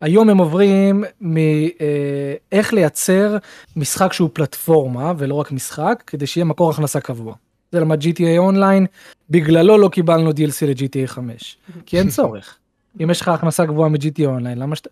[0.00, 3.36] היום הם עוברים מאיך אה, לייצר
[3.76, 7.34] משחק שהוא פלטפורמה ולא רק משחק כדי שיהיה מקור הכנסה קבוע.
[7.72, 8.86] זה למה GTA Online
[9.30, 12.58] בגללו לא קיבלנו DLC ל-GTA 5 כי אין צורך.
[13.02, 14.90] אם יש לך הכנסה גבוהה מ- GTA Online למה שאתה...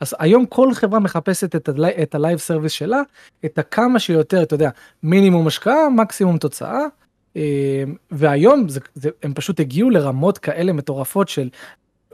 [0.00, 1.56] אז היום כל חברה מחפשת
[2.02, 3.00] את, ה live service שלה
[3.44, 4.70] את הכמה שיותר אתה יודע
[5.02, 6.80] מינימום השקעה מקסימום תוצאה.
[7.36, 11.48] אה, והיום זה, זה, הם פשוט הגיעו לרמות כאלה מטורפות של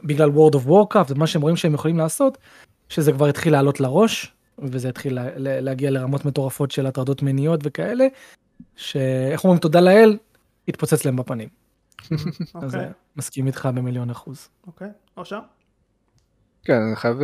[0.04, 2.38] בגלל World of Warcraft ומה שהם רואים שהם יכולים לעשות,
[2.88, 8.06] שזה כבר התחיל לעלות לראש, וזה התחיל לה, להגיע לרמות מטורפות של הטרדות מיניות וכאלה,
[8.76, 10.18] שאיך אומרים תודה לאל,
[10.68, 11.48] התפוצץ להם בפנים.
[12.54, 14.48] אז אוקיי, מסכים איתך במיליון אחוז.
[14.66, 15.40] אוקיי, אושר?
[16.64, 17.16] כן, אני חייב,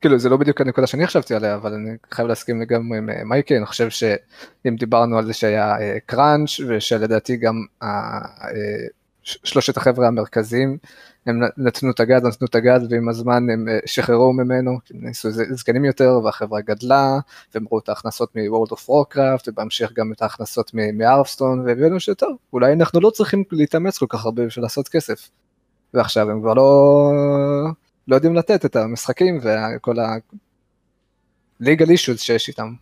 [0.00, 3.24] כאילו זה לא בדיוק הנקודה שאני חשבתי עליה, אבל אני חייב להסכים לגמרי עם אה,
[3.24, 8.86] מייקי, אני חושב שאם דיברנו על זה שהיה קראנץ' ושלדעתי גם ה, אה,
[9.22, 10.78] שלושת החבר'ה המרכזיים
[11.26, 15.84] הם נתנו את הגז, נתנו את הגז, ועם הזמן הם אה, שחררו ממנו, ניסו זקנים
[15.84, 17.18] יותר, והחברה גדלה,
[17.54, 22.72] והם ראו את ההכנסות מ-World of Warcraft, ובהמשך גם את ההכנסות מארפסטון, והבינו שטוב, אולי
[22.72, 25.28] אנחנו לא צריכים להתאמץ כל כך הרבה בשביל לעשות כסף.
[25.94, 27.10] ועכשיו הם כבר לא,
[28.08, 32.74] לא יודעים לתת את המשחקים וכל ה-legal issues שיש איתם.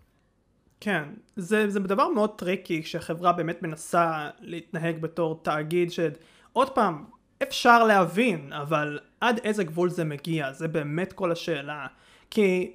[0.81, 1.03] כן,
[1.37, 7.05] זה, זה דבר מאוד tricky כשחברה באמת מנסה להתנהג בתור תאגיד שעוד פעם,
[7.43, 11.87] אפשר להבין, אבל עד איזה גבול זה מגיע, זה באמת כל השאלה.
[12.31, 12.73] כי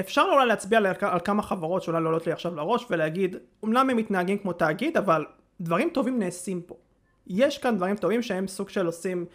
[0.00, 3.96] אפשר אולי להצביע על כמה חברות שאולי לא עולות לי עכשיו לראש ולהגיד, אומנם הם
[3.96, 5.24] מתנהגים כמו תאגיד, אבל
[5.60, 6.74] דברים טובים נעשים פה.
[7.26, 9.26] יש כאן דברים טובים שהם סוג של עושים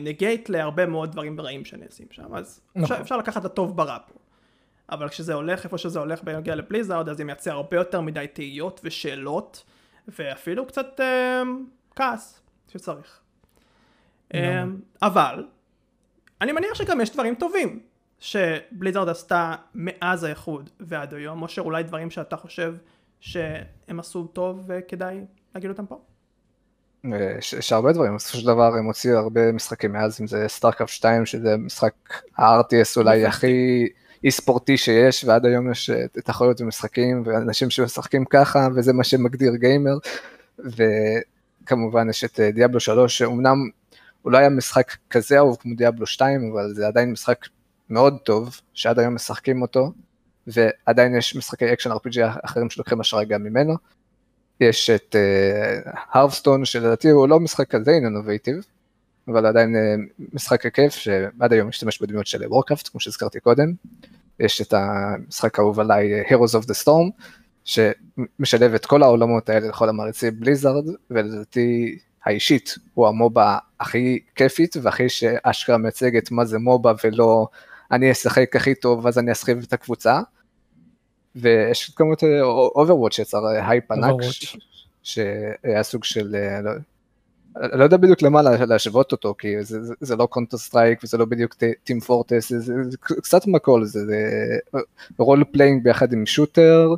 [0.00, 2.82] נגייט להרבה מאוד דברים רעים שנעשים שם, אז נכון.
[2.82, 4.14] אפשר, אפשר לקחת את הטוב ברע פה.
[4.90, 8.80] אבל כשזה הולך איפה שזה הולך בנוגע לבליזארד, אז זה מייצר הרבה יותר מדי תהיות
[8.84, 9.64] ושאלות,
[10.08, 11.42] ואפילו קצת אה,
[11.96, 13.20] כעס שצריך.
[14.34, 15.46] אמ, אבל,
[16.40, 17.80] אני מניח שגם יש דברים טובים
[18.18, 22.74] שבליזרד עשתה מאז האיחוד ועד היום, או שאולי דברים שאתה חושב
[23.20, 26.00] שהם עשו טוב וכדאי להגיד אותם פה?
[27.58, 31.26] יש הרבה דברים, בסופו של דבר הם הוציאו הרבה משחקים מאז, אם זה StarCraft 2,
[31.26, 31.92] שזה משחק
[32.38, 33.88] ה-RTS אולי הכי
[34.24, 39.98] e-sport י שיש, ועד היום יש תחרויות ומשחקים, ואנשים שמשחקים ככה, וזה מה שמגדיר גיימר,
[40.58, 43.68] וכמובן יש את Diablo 3, שאומנם
[44.22, 47.38] הוא לא היה משחק כזה אהוב כמו Diablo 2, אבל זה עדיין משחק
[47.90, 49.92] מאוד טוב, שעד היום משחקים אותו,
[50.46, 53.74] ועדיין יש משחקי אקשן RPG אחרים שלוקחים השראה גם ממנו.
[54.60, 55.16] יש את
[56.12, 58.64] Hearthstone, uh, שלדעתי הוא לא משחק כזה innovative,
[59.28, 63.72] אבל עדיין uh, משחק הכיף, שעד היום משתמש בדמיות של Warcraft, כמו שהזכרתי קודם.
[64.40, 67.22] יש את המשחק האהוב עליי, Heroes of the Storm,
[67.64, 74.76] שמשלב את כל העולמות האלה לכל המעריצי Blizzard, ולדעתי האישית הוא ה MOBA הכי כיפית
[74.82, 77.48] והכי שאשכרה מייצגת מה זה MOBA ולא
[77.92, 80.20] אני אשחק הכי טוב אז אני אסחיב את הקבוצה.
[81.36, 82.22] ויש כמובן את
[82.74, 84.14] Overwatch שיצר הייפ ענק
[85.02, 86.70] שהיה סוג של לא,
[87.72, 91.24] לא יודע בדיוק למה להשוות אותו כי זה, זה, זה לא Counter Strike וזה לא
[91.24, 94.18] בדיוק Team Fortress זה, זה, זה קצת מהכול זה, זה
[95.18, 96.94] role playing ביחד עם shooter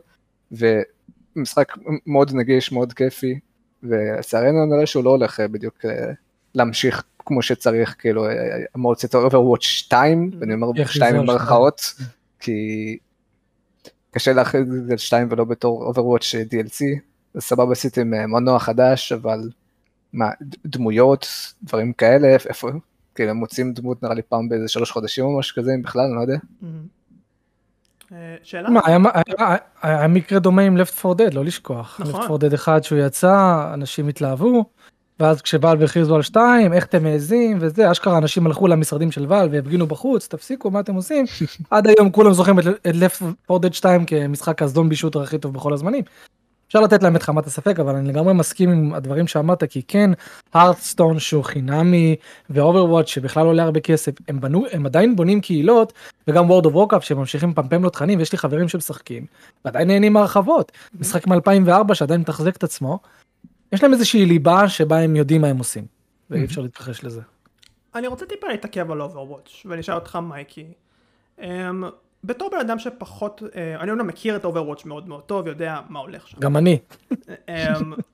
[0.52, 1.72] ומשחק
[2.06, 3.38] מאוד נגיש מאוד כיפי
[3.82, 6.12] ולצערנו נראה שהוא לא הולך אה, בדיוק אה,
[6.54, 8.32] להמשיך כמו שצריך, כאילו, אה,
[8.76, 11.94] אמור לצאת Overwatch 2, ואני אומר 2 במרכאות,
[12.40, 12.98] כי
[14.10, 16.84] קשה להכריז את זה 2 ולא בתור Overwatch DLC,
[17.34, 19.50] אז סבבה עשיתם מנוע חדש, אבל
[20.12, 20.30] מה,
[20.66, 21.26] דמויות,
[21.62, 22.68] דברים כאלה, איפה,
[23.14, 26.04] כאילו הם מוצאים דמות נראה לי פעם באיזה שלוש חודשים או משהו כזה, אם בכלל,
[26.04, 26.36] אני לא יודע.
[26.62, 26.98] Mm-hmm.
[28.42, 28.70] שאלה?
[28.70, 28.98] מה, היה,
[29.38, 32.00] היה, היה מקרה דומה עם Left 4 Dead, לא לשכוח.
[32.00, 32.22] נכון.
[32.22, 34.64] Left 4 Dead אחד שהוא יצא, אנשים התלהבו,
[35.20, 39.26] ואז כש Valve הכריזו על 2 איך אתם מעזים וזה אשכרה אנשים הלכו למשרדים של
[39.28, 41.24] Valve והפגינו בחוץ תפסיקו מה אתם עושים
[41.70, 45.38] עד היום כולם זוכרים את את Left 4 Dead 2 כמשחק ה zombie shooter הכי
[45.38, 46.04] טוב בכל הזמנים.
[46.68, 50.10] אפשר לתת להם את הנאת הספק אבל אני לגמרי מסכים עם הדברים שאמרת כי כן
[50.54, 52.16] Hearthstone שהוא חינמי
[52.50, 55.92] ו Overwatch שבכלל עולה הרבה כסף הם בנו הם עדיין בונים קהילות
[56.28, 59.26] וגם World of Warcraft שממשיכים לפמפם לו תכנים ויש לי חברים שמשחקים
[59.64, 62.98] ועדיין נהנים מהרחבות משחק מ2004 שעדיין מתחזק את עצמו.
[63.72, 65.86] יש להם איזושהי ליבה שבה הם יודעים מה הם עושים
[66.30, 67.20] ואי אפשר להתכחש לזה.
[67.94, 70.72] אני רוצה טיפה להתעכב על Overwatch ואני אשאל אותך מייקי.
[71.38, 71.42] Um,
[72.24, 75.98] בתור בן אדם שפחות, uh, אני אומנם מכיר את Overwatch מאוד מאוד טוב, יודע מה
[75.98, 76.40] הולך שם.
[76.40, 76.78] גם אני.
[77.12, 77.24] um,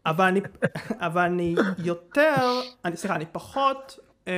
[0.06, 0.40] אבל, אני,
[0.90, 4.28] אבל אני יותר, אני, סליחה, אני פחות, um,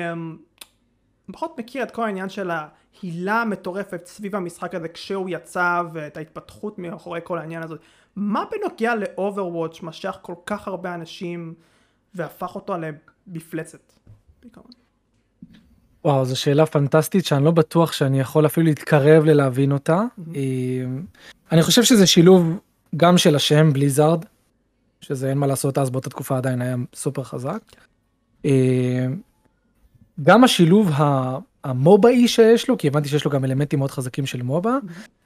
[1.33, 6.79] פחות מכיר את כל העניין של ההילה המטורפת סביב המשחק הזה כשהוא יצא ואת ההתפתחות
[6.79, 7.75] מאחורי כל העניין הזה.
[8.17, 11.55] מה בנוגע ל-Overwatch משך כל כך הרבה אנשים
[12.15, 12.75] והפך אותו
[13.27, 13.93] למפלצת?
[16.05, 20.01] וואו, זו שאלה פנטסטית שאני לא בטוח שאני יכול אפילו להתקרב ללהבין אותה.
[20.19, 20.31] Mm-hmm.
[21.53, 22.59] אני חושב שזה שילוב
[22.97, 24.25] גם של השם בליזארד,
[25.01, 27.61] שזה אין מה לעשות אז באותה תקופה עדיין היה סופר חזק.
[28.45, 29.07] אה,
[30.23, 30.91] גם השילוב
[31.67, 34.79] המובאי שיש לו, כי הבנתי שיש לו גם אלמנטים מאוד חזקים של מובה,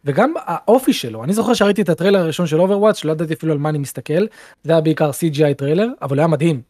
[0.04, 1.24] וגם האופי שלו.
[1.24, 4.26] אני זוכר שראיתי את הטריילר הראשון של Overwatch, לא ידעתי אפילו על מה אני מסתכל,
[4.64, 6.62] זה היה בעיקר CGI trailer, אבל היה מדהים.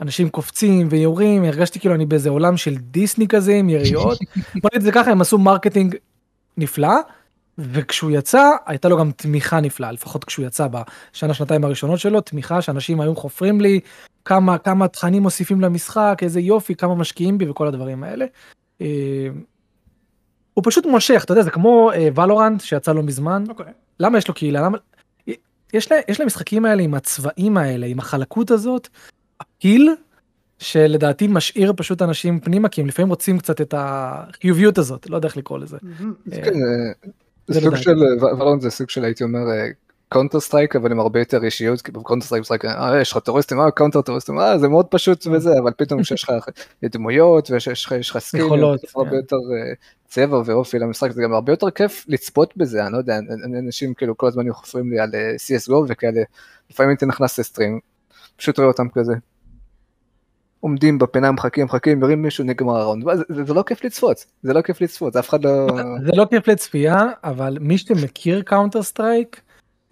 [0.00, 4.18] אנשים קופצים ויורים, הרגשתי כאילו אני באיזה עולם של דיסני כזה עם יריות.
[4.62, 5.96] בוא נגיד את זה ככה, הם עשו marketing
[6.56, 6.94] נפלא,
[7.58, 12.62] וכשהוא יצא, הייתה לו גם תמיכה נפלאה, לפחות כשהוא יצא בשנה, שנתיים הראשונות שלו, תמיכה
[12.62, 13.80] שאנשים היו חופרים לי,
[14.24, 18.26] כמה, כמה תכנים מוסיפים למשחק, איזה יופי, כמה משקיעים בי וכל הדברים האלה.
[18.84, 19.28] אה,
[20.54, 23.44] הוא פשוט מושך, אתה יודע, זה כמו Valorant שיצא לא מזמן.
[23.48, 23.72] אוקיי.
[24.00, 24.60] למה יש לו קהילה?
[24.62, 24.78] למה...
[25.74, 28.88] יש להם, יש להם משחקים האלה עם הצבעים האלה, עם החלקות הזאת,
[29.40, 29.94] ה feel
[30.58, 35.28] שלדעתי משאיר פשוט אנשים פנימה כי הם לפעמים רוצים קצת את החיוביות הזאת לא יודע
[35.28, 35.76] איך לקרוא לזה.
[36.32, 36.38] אה,
[37.46, 39.40] זה סוג של Valorant זה סוג של הייתי אומר
[40.14, 43.60] Counter Strike אבל עם הרבה יותר אישיות כי ב Counter Strike אה, יש לך טרוריסטים
[43.60, 46.30] אה counter טרוריסטים אה זה מאוד פשוט וזה אבל פתאום שיש לך
[46.92, 48.42] דמויות ויש לך skill
[48.94, 49.16] הרבה כן.
[49.16, 49.72] יותר אה,
[50.06, 53.18] צבע ואופי למשחק זה גם הרבה יותר כיף לצפות בזה אני לא יודע
[53.58, 56.22] אנשים כאילו כל הזמן חופרים לי על CSGO וכאלה
[56.70, 57.80] לפעמים הייתי נכנס ל stream
[58.36, 59.14] פשוט רואה אותם כזה.
[60.60, 64.52] עומדים בפינה מחכים מחכים יורים מישהו נגמר ה round זה, זה לא כיף לצפות זה
[64.52, 65.66] לא כיף לצפות אף אחד לא
[66.04, 69.40] זה לא כיף לצפייה אבל מי שמכיר Counter Strike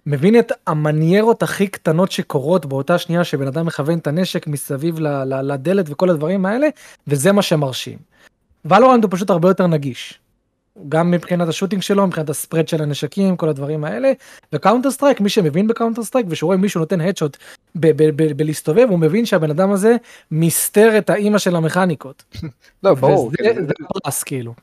[0.06, 4.98] מבין את המניירות הכי קטנות שקורות באותה שנייה שבן אדם מכוון את הנשק מסביב
[5.42, 6.68] לדלת וכל הדברים האלה
[7.06, 7.98] וזה מה שמרשים.
[8.64, 10.18] ולורנט הוא פשוט הרבה יותר נגיש.
[10.88, 14.12] גם מבחינת ה shooting שלו, מבחינת ה spread של הנשקים, כל הדברים האלה,
[14.52, 17.36] ו Counter Strike, מי שמבין ב Counter Strike ושהוא רואה מישהו נותן headshot
[18.36, 19.96] בלהסתובב, הוא מבין שהבן אדם הזה
[20.30, 22.24] מאסטר את האימא של המכניקות.
[22.82, 23.32] לא, ברור.
[23.36, 23.72] כן, זה
[24.04, 24.54] פרו כאילו.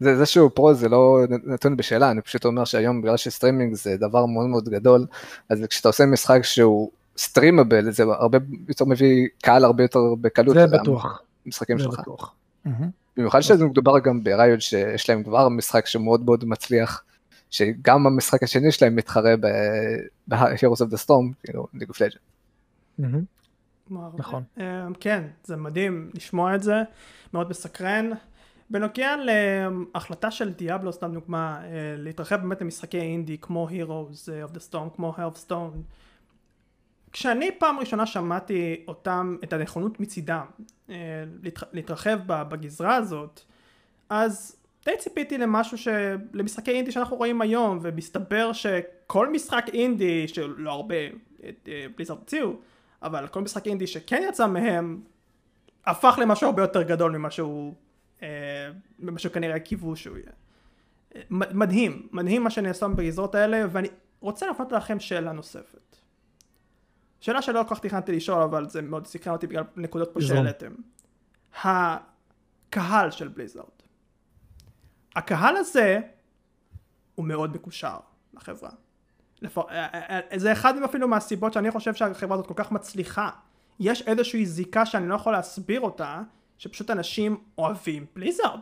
[0.00, 3.96] זה, זה שהוא pro זה לא נתון בשאלה, אני פשוט אומר שהיום בגלל שסטרימינג זה
[3.96, 5.06] דבר מאוד מאוד גדול,
[5.48, 10.54] אז כשאתה עושה משחק שהוא streamable, זה הרבה יותר מביא קהל הרבה יותר בקלות.
[10.54, 11.22] זה בטוח.
[11.46, 12.00] משחקים שלך.
[12.00, 12.34] בטוח.
[13.16, 17.02] במיוחד שזה מדובר גם בריוט שיש להם כבר משחק שמאוד מאוד מצליח,
[17.50, 19.34] שגם המשחק השני שלהם מתחרה
[20.28, 22.18] ב-Heroes of the Storm, כאילו League of Legends.
[22.98, 23.24] מהמם.
[23.88, 24.42] כלומר, נכון.
[24.60, 26.74] אה, כן, זה מדהים לשמוע את זה,
[27.34, 28.10] מאוד מסקרן.
[28.70, 34.48] בנוגע להחלטה של דיאבלו, סתם דוגמה, אה, להתרחב באמת למשחקי אינדי כמו Heroes אה, of
[34.48, 35.76] the Storm, כמו Hearthstone.
[37.12, 40.46] כשאני פעם ראשונה שמעתי אותם, את הנכונות מצידם
[40.90, 40.94] אה,
[41.72, 43.40] להתרחב בגזרה הזאת,
[44.10, 45.88] אז די ציפיתי למשהו ש...
[46.32, 50.94] למשחקי אינדי שאנחנו רואים היום, ומסתבר שכל משחק אינדי, שלא הרבה
[51.96, 52.52] בליזרד הוציאו,
[53.02, 55.00] אבל כל משחק אינדי שכן יצא מהם,
[55.86, 57.74] הפך למשהו הרבה יותר גדול ממה שהוא,
[58.22, 58.28] אה,
[58.98, 60.32] ממה שכנראה קיוו שהוא יהיה.
[61.30, 63.88] מדהים, מדהים מה שנעשה בגזרות האלה, ואני
[64.20, 65.96] רוצה להפנות לכם שאלה נוספת.
[67.20, 70.20] שאלה שלא כל כך תכננתי לשאול, אבל זה מאוד סקרן אותי בגלל נקודות פה.
[70.20, 70.74] שהעליתם.
[71.64, 73.64] הקהל של בליזרד.
[75.16, 76.00] הקהל הזה
[77.14, 77.96] הוא מאוד מקושר
[78.34, 78.70] לחברה.
[79.42, 79.58] לפ...
[79.58, 83.30] אה, אה, זה אחד אפילו מהסיבות שאני חושב שהחברה הזאת כל כך מצליחה.
[83.80, 86.22] יש איזושהי זיקה שאני לא יכול להסביר אותה,
[86.58, 88.60] שפשוט אנשים אוהבים בליזרד.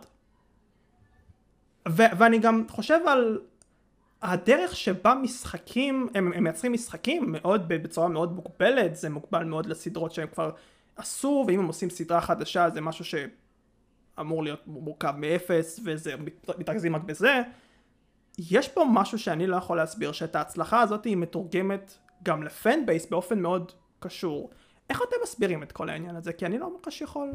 [1.88, 3.40] ו- ואני גם חושב על
[4.22, 10.12] הדרך שבה משחקים, הם, הם מייצרים משחקים מאוד, בצורה מאוד מוגבלת, זה מוגבל מאוד לסדרות
[10.12, 10.50] שהם כבר
[10.96, 16.96] עשו, ואם הם עושים סדרה חדשה זה משהו שאמור להיות מורכב מאפס, וזה מת- מתרכזים
[16.96, 17.42] רק בזה.
[18.38, 23.06] יש פה משהו שאני לא יכול להסביר, שאת ההצלחה הזאת היא מתורגמת גם לפן בייס
[23.06, 24.50] באופן מאוד קשור.
[24.90, 26.32] איך אתם מסבירים את כל העניין הזה?
[26.32, 27.32] כי אני לא ממש יכול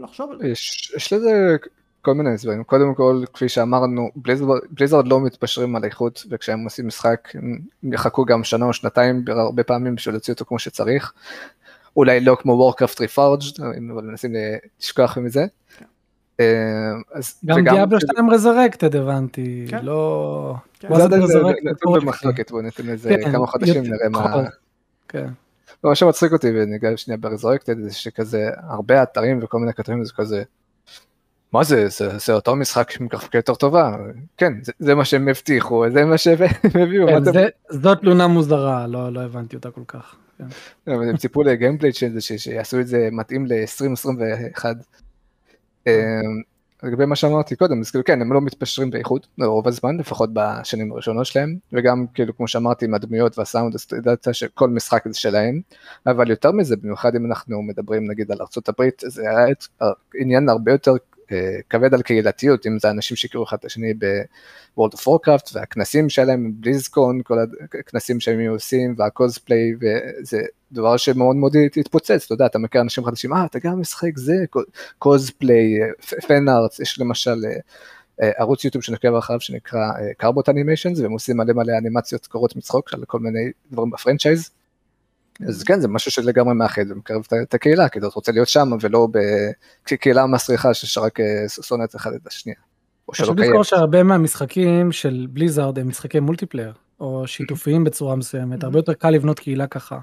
[0.00, 0.48] לחשוב על זה.
[0.48, 1.56] יש, יש לזה
[2.02, 2.64] כל מיני הסברים.
[2.64, 4.10] קודם כל, כפי שאמרנו,
[4.70, 9.62] בליזרד לא מתפשרים על איכות, וכשהם עושים משחק, הם יחכו גם שנה או שנתיים הרבה
[9.62, 11.12] פעמים בשביל להוציא אותו כמו שצריך.
[11.96, 14.32] אולי לא כמו וורקראפט ריפארג'ד, אבל מנסים
[14.80, 15.46] לשכוח מזה.
[15.78, 15.84] כן.
[16.40, 19.84] אה, אז גם דיאבלו 2 רזרקטד הבנתי, כן.
[19.84, 20.54] לא...
[20.80, 20.94] כן.
[20.96, 21.22] זה עדיין.
[21.94, 24.44] במחלוקת, בוא ניתן לזה כמה חודשים, נראה מה...
[25.84, 25.88] כן.
[25.88, 30.42] מה שמצחיק אותי, וניגע שנייה ברזורקטד, זה שכזה הרבה אתרים וכל מיני כתבים זה כזה,
[31.52, 33.96] מה זה, זה, זה אותו משחק עם גרפיקה יותר טובה,
[34.36, 36.38] כן, זה, זה מה שהם הבטיחו, זה מה שהם
[36.82, 40.14] הביאו, כן, אתם- זה- זאת תלונה מוזרה, לא לא הבנתי אותה כל כך.
[40.38, 40.44] כן.
[40.86, 44.64] אבל הם ציפו לגיימפליי של זה, שיעשו את זה מתאים ל-2021.
[46.84, 50.92] לגבי מה שאמרתי קודם, אז כאילו כן, הם לא מתפשרים באיכות, רוב הזמן, לפחות בשנים
[50.92, 55.60] הראשונות שלהם, וגם כאילו כמו שאמרתי עם הדמויות והסאונד, אז ידעת שכל משחק זה שלהם,
[56.06, 58.38] אבל יותר מזה, במיוחד אם אנחנו מדברים נגיד על
[58.68, 59.46] בליזארד, זה היה
[60.14, 60.94] עניין הרבה יותר
[61.70, 66.52] כבד על קהילתיות, אם זה אנשים שהכירו אחד את השני ב-World of Warcraft, והכנסים שלהם,
[66.54, 67.38] BlizzCon, כל
[67.80, 70.40] הכנסים שהם היו עושים, וה cosplay, וזה
[70.72, 74.34] דבר שמאוד מאוד התפוצץ, אתה יודע, אתה מכיר אנשים חדשים, אה, אתה גם משחק זה,
[74.98, 75.78] cosplay,
[76.28, 77.56] fan arts, יש למשל אה,
[78.22, 79.80] אה, ערוץ יוטיוב שנקרא אחריו שנקרא
[80.18, 84.50] Carbot Animations, והם עושים מלא מלא אנימציות קורעות מצחוק על כל מיני דברים ב franchise.
[85.48, 89.08] אז כן, זה משהו שלגמרי מאחד ומקרב את- הקהילה, כי אתה רוצה להיות שם ולא
[89.92, 92.58] בקהילה מסריחה שרק אה, שונאת אחד את השנייה.
[93.10, 93.40] חשוב.
[93.40, 99.10] לזכור שהרבה מהמשחקים של בליזארד הם משחקי multiplayer, או שיתופיים בצורה מסוימת, הרבה יותר קל
[99.10, 99.98] לבנות קהילה ככה,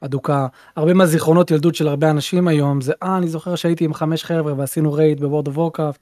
[0.00, 0.46] אדוקה.
[0.76, 4.54] הרבה מהזיכרונות ילדות של הרבה אנשים היום זה, אה, אני זוכר שהייתי עם חמש חבר'ה
[4.58, 6.00] ועשינו raid ב World of Warcraft.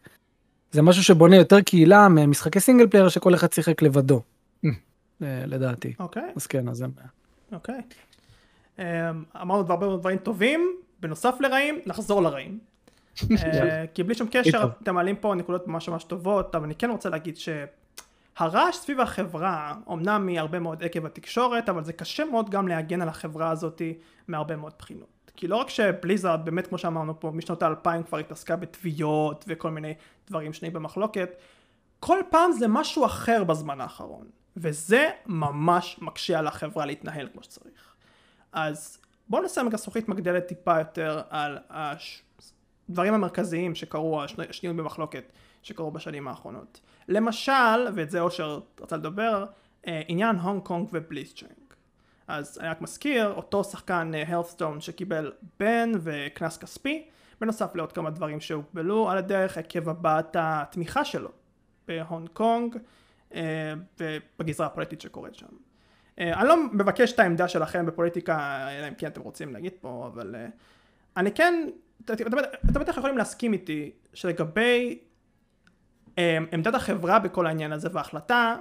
[0.72, 4.22] זה משהו שבונה יותר קהילה ממשחקי single player שכל אחד שיחק לבדו,
[4.64, 4.66] Mm.
[5.22, 5.94] לדעתי.
[6.00, 6.86] אוקיי, אז כן, אז זה...
[7.52, 7.80] אוקיי.
[8.78, 8.84] אמ,
[9.42, 12.58] אמרנו הרבה מאוד דברים טובים, בנוסף לרעים, נחזור לרעים.
[13.44, 14.68] אה, כי בלי שום קשר.
[14.82, 19.74] אתם מעלים פה נקודות ממש ממש טובות, אבל אני כן רוצה להגיד שהרעש סביב החברה,
[19.92, 23.82] אמנם מהרבה מאוד עקב התקשורת, אבל זה קשה מאוד גם להגן על החברה הזאת
[24.28, 25.30] מהרבה מאוד בחינות.
[25.36, 29.94] כי לא רק שבליזארד, באמת כמו שאמרנו פה, משנות האלפיים כבר התעסקה בתביעות וכל מיני
[30.28, 31.36] דברים שנויים במחלוקת,
[32.00, 37.93] כל פעם זה משהו אחר בזמן האחרון, וזה ממש מקשה על החברה להתנהל כמו שצריך.
[38.54, 45.90] אז בואו רגע זכוכית מגדלת טיפה יותר על הדברים המרכזיים שקרו, השני- השנויים במחלוקת שקרו
[45.90, 46.80] בשנים האחרונות.
[47.08, 47.52] למשל,
[47.94, 49.46] ואת זה אושר רצה לדבר,
[49.86, 51.54] אה, עניין הונג קונג ובליצצ'אנג.
[52.28, 57.06] אז אני רק מזכיר, אותו שחקן Hearthstone שקיבל בן וקנס כספי,
[57.40, 61.30] בנוסף לעוד כמה דברים שהוגבלו על הדרך עקב הבעת התמיכה שלו
[61.88, 62.76] בהונג קונג
[63.34, 65.46] אה, ובגזרה הפוליטית שקורית שם.
[66.18, 68.36] אה, אני לא מבקש את העמדה שלכם בפוליטיקה,
[68.70, 70.46] אלא אם כן אתם רוצים להגיד פה, אבל אה,
[71.16, 71.68] אני כן,
[72.04, 72.36] אתם אתם-
[72.70, 74.98] אתם בטח יכולים להסכים איתי שלגבי
[76.18, 78.56] אה, עמדת החברה בכל העניין הזה וההחלטה,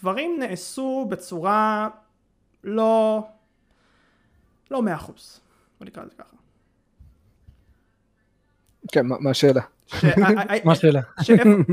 [0.00, 1.88] דברים נעשו בצורה
[2.64, 3.22] לא,
[4.70, 5.40] לא מאה אחוז,
[5.78, 6.36] בוא נקרא לזה ככה.
[8.92, 9.60] כן, מה מה השאלה?
[10.64, 11.00] מה השאלה?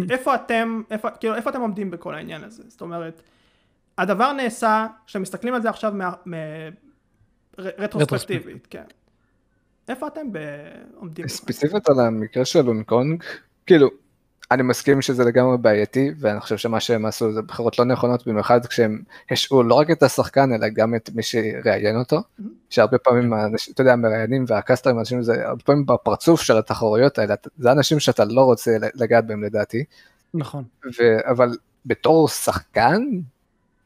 [0.10, 2.64] איפה אתם, איפה, כאילו, איפה אתם עומדים בכל העניין הזה?
[2.68, 3.22] זאת אומרת,
[3.98, 6.34] הדבר נעשה, כשמסתכלים על זה עכשיו מה, מ,
[7.60, 8.84] ר, רטרוספקטיבית, כן.
[9.90, 10.38] איפה אתם ב,
[10.96, 11.28] עומדים?
[11.28, 13.24] ספציפית על המקרה של הונג קונג,
[13.66, 13.90] כאילו,
[14.52, 18.66] אני מסכים שזה לגמרי בעייתי, ואני חושב שמה שהם עשו זה בחירות לא נכונות, במיוחד
[18.66, 22.18] כשהם השעו לא רק את השחקן, אלא גם את מי שראיין אותו,
[22.70, 27.36] שהרבה פעמים, האנשים- אתה יודע, המראיינים והקסטרים, אנשים זה הרבה פעמים בפרצוף של התחרויות האלה,
[27.58, 29.84] זה אנשים שאתה לא רוצה לגעת בהם לדעתי,
[30.34, 30.64] נכון.
[31.00, 33.04] ו- אבל בתור שחקן,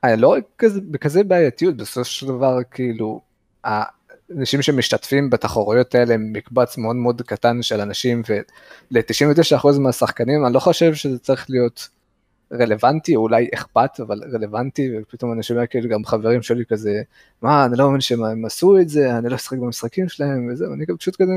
[0.04, 3.22] אני לא רואה כזה, בכזה בעייתיות, בסופו של דבר, כאילו,
[3.64, 10.60] האנשים שמשתתפים בתחרויות האלה הם מקבץ מאוד מאוד קטן של אנשים, ול-99% מהשחקנים, אני לא
[10.60, 11.90] חושב שזה צריך להיות
[12.54, 17.02] רלוונטי, או אולי אכפת, אבל רלוונטי, ופתאום אני שומע כאילו גם חברים שלי כזה,
[17.42, 20.86] מה, אני לא מבין שהם עשו את זה, אני לא אשחק במשחקים שלהם, וזהו, אני
[20.86, 21.34] גם פשוט כזה,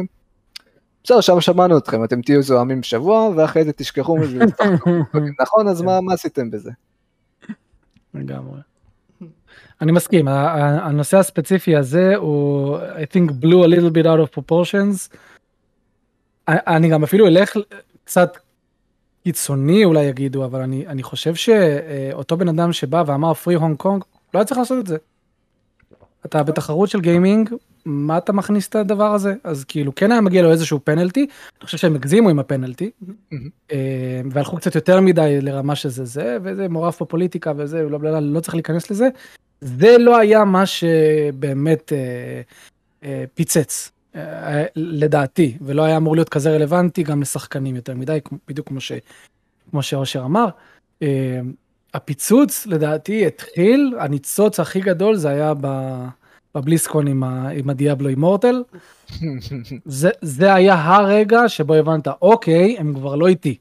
[1.05, 4.39] בסדר, שם שמענו אתכם, אתם תהיו זוהמים שבוע, ואחרי זה תשכחו מזה.
[5.43, 6.70] נכון, אז מה עשיתם בזה?
[8.15, 8.61] לגמרי.
[9.81, 15.17] אני מסכים, הנושא הספציפי הזה הוא, I think blew a little bit out of proportions.
[16.49, 17.57] אני גם אפילו אלך
[18.05, 18.39] קצת
[19.25, 24.05] קיצוני אולי יגידו, אבל אני, אני חושב שאותו בן אדם שבא ואמר פרי הונג קונג,
[24.35, 24.97] לא היה צריך לעשות את זה.
[26.27, 27.51] אתה בתחרות של גיימינג,
[27.85, 29.35] מה אתה מכניס את הדבר הזה?
[29.45, 32.91] אז כאילו כן היה מגיע לו איזשהו פנלטי, אני חושב שהם הגזימו עם הפנלטי,
[33.72, 38.20] אה, והלכו קצת יותר מדי לרמה שזה זה, וזה מעורב פה פוליטיקה וזה, לא, לא,
[38.20, 39.09] לא צריך להיכנס לזה.
[39.61, 42.41] זה לא היה מה שבאמת אה,
[43.05, 48.18] אה, פיצץ, אה, לדעתי, ולא היה אמור להיות כזה רלוונטי גם לשחקנים יותר מדי,
[48.49, 48.93] בדיוק כמו, ש,
[49.70, 50.47] כמו שאושר אמר.
[51.03, 51.41] אה,
[51.95, 55.55] הפיצוץ לדעתי התחיל, הניצוץ הכי גדול זה היה
[56.55, 58.62] בבליסקון עם, ה, עם הדיאבלו אימורטל.
[59.84, 63.59] זה, זה היה הרגע שבו הבנת, אוקיי, הם כבר לא איתי.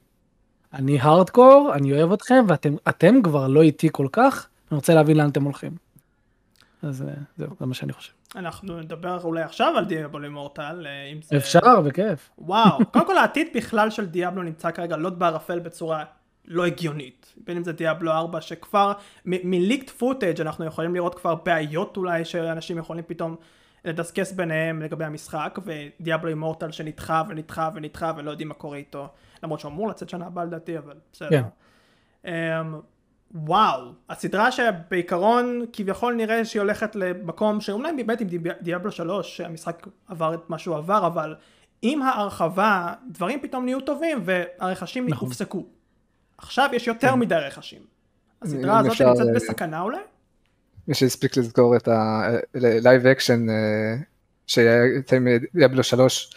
[0.74, 5.28] אני הארדקור, אני אוהב אתכם, ואתם כבר לא איתי כל כך, אני רוצה להבין לאן
[5.28, 5.72] אתם הולכים.
[6.82, 8.12] אז אה, זהו, זה מה שאני חושב.
[8.36, 11.36] אנחנו נדבר אולי עכשיו על דיאבלו אימורטל, אה, אם זה...
[11.36, 12.30] אפשר, בכיף.
[12.38, 16.04] וואו, קודם כל העתיד בכלל של דיאבלו נמצא כרגע לוט בערפל בצורה
[16.44, 17.34] לא הגיונית.
[17.36, 18.92] בין אם זה דיאבלו 4 שכבר
[19.24, 23.36] מליקט פוטאג' אנחנו יכולים לראות כבר בעיות אולי שאנשים יכולים פתאום
[23.84, 29.08] לדסקס ביניהם לגבי המשחק ודיאבלו אימורטל שנדחה ונדחה ונדחה ולא יודעים מה קורה איתו
[29.42, 31.28] למרות שהוא אמור לצאת שנה הבאה לדעתי אבל בסדר.
[31.28, 31.42] Yeah.
[32.22, 32.28] כן.
[32.28, 32.76] Um,
[33.34, 38.28] וואו, הסדרה שבעיקרון כביכול נראה שהיא הולכת למקום שאולי באמת עם
[38.60, 41.34] דיאבלו 3 המשחק עבר את מה שהוא עבר אבל
[41.82, 45.28] עם ההרחבה דברים פתאום נהיו טובים והרכישים נכון.
[45.28, 45.66] הופסקו.
[46.42, 47.18] עכשיו יש יותר כן.
[47.18, 47.80] מדי רכשים.
[48.42, 49.08] הסדרה הזאת אפשר...
[49.08, 49.98] נמצאת אה, בסכנה אולי?
[50.88, 53.94] מי שהספיק לזכור את ה live auction אה,
[54.46, 56.30] שיצא עם דיאבלו 3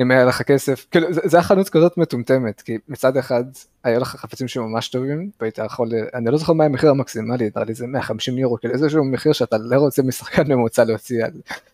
[0.00, 3.44] אם היה לך כסף, כאילו זה היה חנות כזאת מטומטמת, כי מצד אחד
[3.84, 7.74] היה לך חפצים שממש טובים, והיית יכול, אני לא זוכר מה המחיר המקסימלי, נראה לי
[7.74, 11.32] זה 150 יורו, כאילו איזשהו מחיר שאתה לא רוצה משחקן ממוצע להוציא על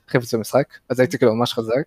[0.09, 1.85] חפץ במשחק, אז הייתי כאילו ממש חזק,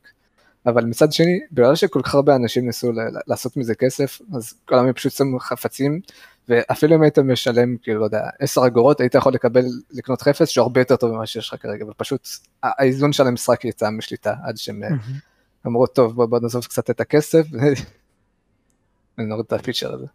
[0.67, 2.91] אבל מצד שני, בגלל שכל כך הרבה אנשים ניסו
[3.27, 5.99] לעשות מזה כסף, אז כולם פשוט שמו חפצים,
[6.49, 10.63] ואפילו אם היית משלם, כאילו, לא יודע, 10 אגורות, היית יכול לקבל, לקנות חפץ שהוא
[10.63, 12.27] הרבה יותר טוב ממה שיש לך כרגע, ופשוט
[12.63, 14.81] האיזון של המשחק יצא משליטה עד שהם...
[15.67, 17.47] אמרו, טוב, בוא, בוא נעזוב קצת את הכסף,
[19.17, 20.05] ונוריד את ה feature הזה.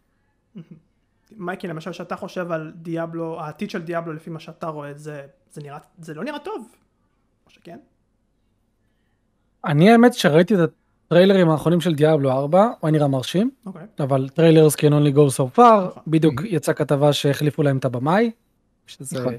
[1.37, 5.61] מייקי, למשל, שאתה חושב על דיאבלו, העתיד של דיאבלו לפי מה שאתה רואה, זה, זה,
[5.61, 6.67] נראה, זה לא נראה טוב,
[7.45, 7.79] או שכן?
[9.65, 10.59] אני האמת שראיתי את
[11.07, 13.67] הטריילרים האחרונים של דיאבלו 4, הוא היה נראה מרשים, okay.
[13.67, 13.87] אוקיי.
[13.99, 15.89] אבל trailers can only go so far, okay.
[15.89, 16.03] נכון.
[16.07, 16.47] בדיוק mm-hmm.
[16.49, 18.31] יצאה כתבה שהחליפו להם את הבמאי,
[18.87, 19.19] שזה okay.
[19.19, 19.33] נכון.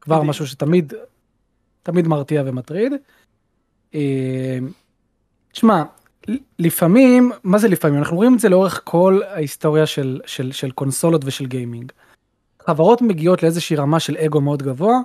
[0.00, 0.92] כבר משהו שתמיד,
[1.82, 2.92] תמיד מרתיע ומטריד.
[3.94, 4.58] אה,
[5.52, 5.82] תשמע,
[6.58, 7.98] לפעמים, מה זה לפעמים?
[7.98, 11.92] אנחנו רואים את זה לאורך כל ההיסטוריה של, של, של קונסולות ושל גיימינג.
[12.66, 14.98] חברות מגיעות לאיזושהי רמה של אגו מאוד גבוה,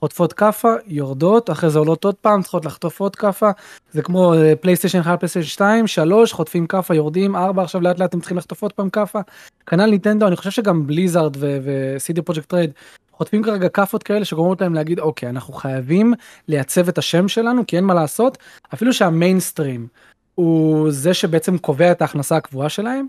[0.00, 3.50] חוטפות כאפה, יורדות, אחרי זה עולות עוד פעם, צריכות לחטוף עוד כאפה.
[3.92, 8.20] זה כמו פלייסטיישן 1, פלייסטיישן 2, 3, חוטפים כאפה, יורדים, 4, עכשיו לאט לאט הם
[8.20, 9.20] צריכים לחטוף עוד פעם כאפה.
[9.66, 12.70] כנ"ל נינטנדו, אני חושב שגם בליזארד ו CD Projekt Red
[13.12, 16.14] חוטפים כרגע כאפות כאלה שגורמות להם להגיד אוקיי אנחנו חייבים
[16.48, 18.38] לייצב את השם שלנו כי אין מה לעשות
[18.74, 19.86] אפילו שהמיינסטרים
[20.34, 23.06] הוא זה שבעצם קובע את ההכנסה הקבועה שלהם.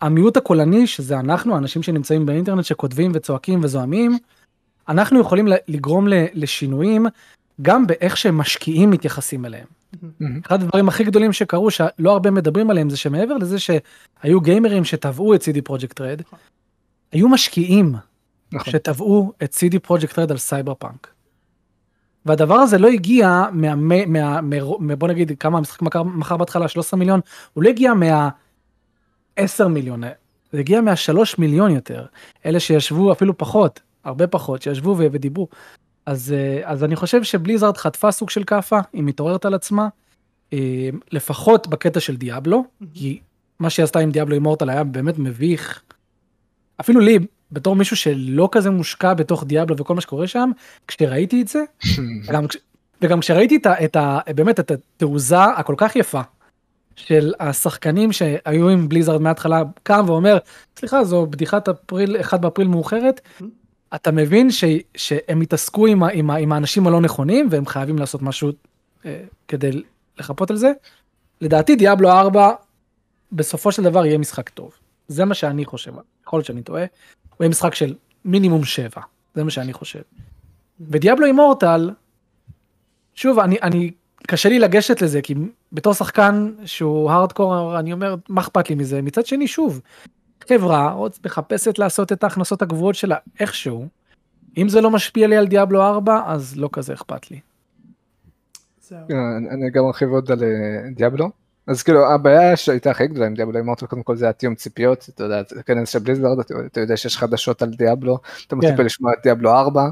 [0.00, 4.18] המיעוט הקולני שזה אנחנו האנשים שנמצאים באינטרנט שכותבים וצועקים וזועמים
[4.88, 7.06] אנחנו יכולים לגרום לשינויים
[7.62, 9.66] גם באיך שמשקיעים מתייחסים אליהם.
[10.46, 15.34] אחד הדברים הכי גדולים שקרו שלא הרבה מדברים עליהם זה שמעבר לזה שהיו גיימרים שטבעו
[15.34, 16.22] את CD פרויקט רד
[17.12, 17.94] היו משקיעים
[18.52, 18.72] נכון.
[18.72, 21.08] שתבעו את CD Projekt Red על סייבר פאנק.
[22.26, 24.40] והדבר הזה לא הגיע מה, מה, מה,
[24.78, 27.20] מה בוא נגיד כמה המשחק מכר, מכר בהתחלה 13 מיליון,
[27.54, 28.28] הוא לא הגיע מה
[29.36, 30.02] 10 מיליון,
[30.52, 32.06] זה הגיע מה 3 מיליון יותר.
[32.46, 35.48] אלה שישבו אפילו פחות, הרבה פחות, שישבו ודיברו.
[36.06, 39.88] אז, אה, אז אני חושב שבליזארד חטפה סוג של כאפה, היא מתעוררת על עצמה,
[40.52, 43.20] אה, לפחות בקטע של דיאבלו, כי
[43.58, 45.82] מה שהיא עשתה עם דיאבלו אימורטל היה באמת מביך.
[46.80, 47.18] אפילו לי,
[47.52, 50.50] בתור מישהו שלא כזה מושקע בתוך דיאבלו וכל מה שקורה שם,
[50.88, 51.64] כשראיתי את זה,
[52.32, 52.44] גם,
[53.02, 56.20] וגם כשראיתי את ה, את ה, באמת את התעוזה הכל כך יפה
[56.96, 60.38] של השחקנים שהיו עם בליזרד מההתחלה, קם ואומר,
[60.78, 63.20] סליחה, זו בדיחת אפריל, 1 באפריל מאוחרת,
[63.94, 64.64] אתה מבין ש,
[64.96, 68.50] שהם התעסקו עם, עם, עם האנשים הלא נכונים והם חייבים לעשות משהו
[69.04, 69.82] אה, כדי
[70.18, 70.72] לחפות על זה.
[71.40, 72.52] לדעתי דיאבלו 4
[73.32, 74.72] בסופו של דבר יהיה משחק טוב.
[75.08, 75.92] זה מה שאני חושב,
[76.26, 76.82] יכול להיות שאני טועה.
[76.82, 79.00] הוא יהיה משחק של מינימום 7,
[79.34, 80.00] זה מה שאני חושב.
[80.80, 81.90] ודיאבלו אימורטל,
[83.14, 83.90] שוב, אני, אני,
[84.26, 85.34] קשה לי לגשת לזה, כי
[85.72, 89.02] בתור שחקן שהוא הארדקור, אני אומר, מה אכפת לי מזה?
[89.02, 89.80] מצד שני, שוב,
[90.48, 93.86] חברה עוד מחפשת לעשות את ההכנסות הגבוהות שלה איכשהו.
[94.58, 97.40] אם זה לא משפיע לי על דיאבלו 4, אז לא כזה אכפת לי.
[98.88, 99.14] כן,
[99.50, 100.48] אני גם ארחיב עוד על אה,
[100.94, 101.30] דיאבלו.
[101.66, 105.24] אז כאילו הבעיה שהייתה הכי גדולה עם דיאבלו אימורטל קודם כל זה התיאום ציפיות, אתה
[105.24, 108.84] יודע, כנס של בליזרד, אתה יודע שיש חדשות על דיאבלו, אתה מצפה כן.
[108.84, 109.88] לשמוע את דיאבלו 4,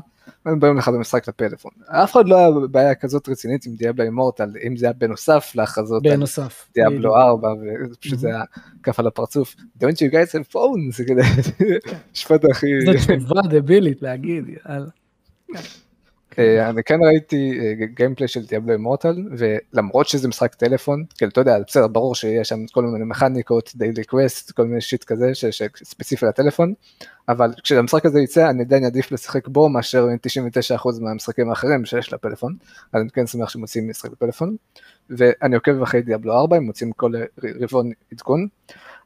[0.47, 1.70] הם באים לך במשחק לפלאפון.
[1.87, 6.03] אף אחד לא היה בעיה כזאת רצינית עם דיאבלו אימורטל, אם זה היה בנוסף להכרזות
[6.03, 6.68] בנוסף.
[6.74, 7.49] דיאבלו 4,
[7.93, 8.43] ופשוט זה היה
[8.83, 9.55] כף על הפרצוף.
[9.83, 11.22] Don't you guys have phone, זה כזה,
[12.12, 12.66] משפט הכי...
[12.87, 14.91] זו תשובה דבילית להגיד, יאללה.
[16.39, 17.59] אה, אני כן ראיתי
[17.95, 22.66] gameplay של דיאבלו אימורטל, ולמרות שזה משחק טלפון, כאילו אתה יודע, בסדר, ברור שיש שם
[22.72, 26.74] כל מיני מכניקות, daily quest, כל מיני shit כזה שספציפי לטלפון,
[27.29, 30.07] אבל כשהמשחק הזה יצא אני עדיין אעדיף לשחק בו מאשר
[30.77, 32.57] 99% מהמשחקים האחרים שיש לפלאפון,
[32.93, 34.57] אז אני כן שמח שמוצאים משחק בפלאפון,
[35.11, 37.12] ואני עוקב אחרי דיאבלו 4, הם מוצאים כל
[37.61, 38.47] רבעון עדכון,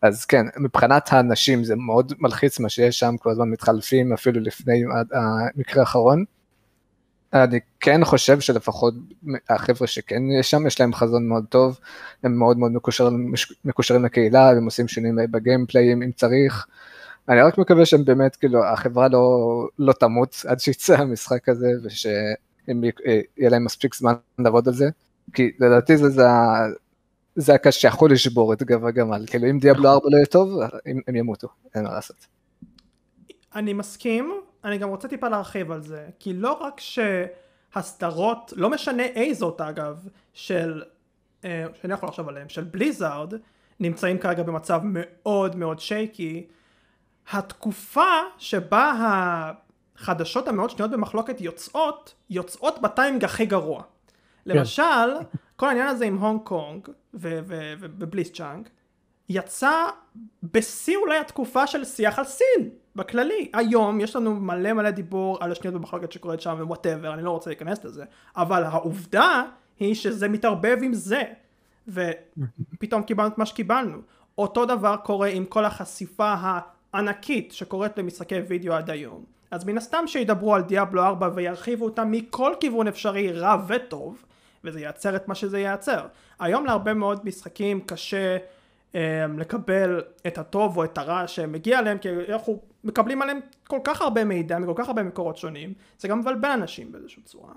[0.02, 4.82] אז כן, מבחינת האנשים זה מאוד מלחיץ מה שיש שם, כל הזמן מתחלפים אפילו לפני
[5.12, 6.24] המקרה האחרון.
[7.32, 8.94] אני כן חושב שלפחות
[9.48, 11.78] החבר'ה שכן יש שם, יש להם חזון מאוד טוב,
[12.22, 13.32] הם מאוד מאוד מקושרים,
[13.64, 16.66] מקושרים לקהילה, הם עושים שינויים בגיימפליים אם צריך.
[17.28, 23.50] אני רק מקווה שהם באמת, כאילו, החברה לא, לא תמות עד שיצא המשחק הזה, ושיהיה
[23.50, 24.88] להם מספיק זמן לעבוד על זה,
[25.32, 26.22] כי לדעתי זה, זה,
[27.36, 31.00] זה הקש שיכול לשבור את גב הגמל, כאילו אם דיאבלו 4 לא יהיה טוב, הם,
[31.08, 32.26] הם ימותו, אין מה לעשות.
[33.54, 39.02] אני מסכים, אני גם רוצה טיפה להרחיב על זה, כי לא רק שהסדרות, לא משנה
[39.02, 40.82] איזות אגב, של,
[41.44, 43.34] אה, שאני יכול לחשוב עליהם, של בליזארד,
[43.80, 46.46] נמצאים כרגע במצב מאוד מאוד שייקי,
[47.32, 48.92] התקופה שבה
[49.96, 53.82] החדשות המאוד שנויות במחלוקת יוצאות, יוצאות בטיימינג הכי גרוע.
[53.82, 53.88] כן.
[54.44, 54.82] למשל,
[55.56, 58.68] כל העניין הזה עם הונג קונג ובליצצ'אנג,
[59.32, 59.86] יצא
[60.42, 62.70] בשיא אולי התקופה של שיח על סין.
[62.96, 67.22] בכללי, היום יש לנו מלא מלא דיבור על השנוי במחלוקת שקורית שם ו whatever, אני
[67.22, 68.04] לא רוצה להיכנס לזה,
[68.36, 69.42] אבל העובדה
[69.80, 71.22] היא שזה מתערבב עם זה,
[71.88, 73.98] ופתאום קיבלנו את מה שקיבלנו.
[74.38, 76.34] אותו דבר קורה עם כל החשיפה
[76.92, 79.24] הענקית שקורית למשחקי וידאו עד היום.
[79.50, 84.24] אז מן הסתם שידברו על דיאבלו 4 וירחיבו אותה מכל כיוון אפשרי רע וטוב,
[84.64, 86.06] וזה ייצר את מה שזה ייצר.
[86.38, 88.36] היום להרבה מאוד משחקים קשה
[89.38, 93.38] לקבל את הטוב או את הרע שמגיע להם, כי אנחנו מקבלים עליהם
[93.68, 97.52] כל כך הרבה מידע מכל כך הרבה מקורות שונים, זה גם מבלבל אנשים באיזושהי צורה.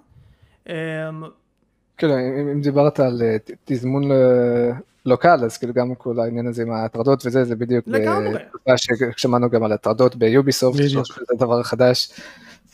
[1.98, 4.04] כאילו, אם, אם דיברת על אה, תזמון
[5.06, 7.88] לא קל, אז כאילו גם כל העניין הזה עם ההטרדות וזה, זה בדיוק...
[7.88, 8.40] לגמרי.
[8.76, 12.20] ששמענו גם על הטרדות ביוביסופט, זה דבר חדש.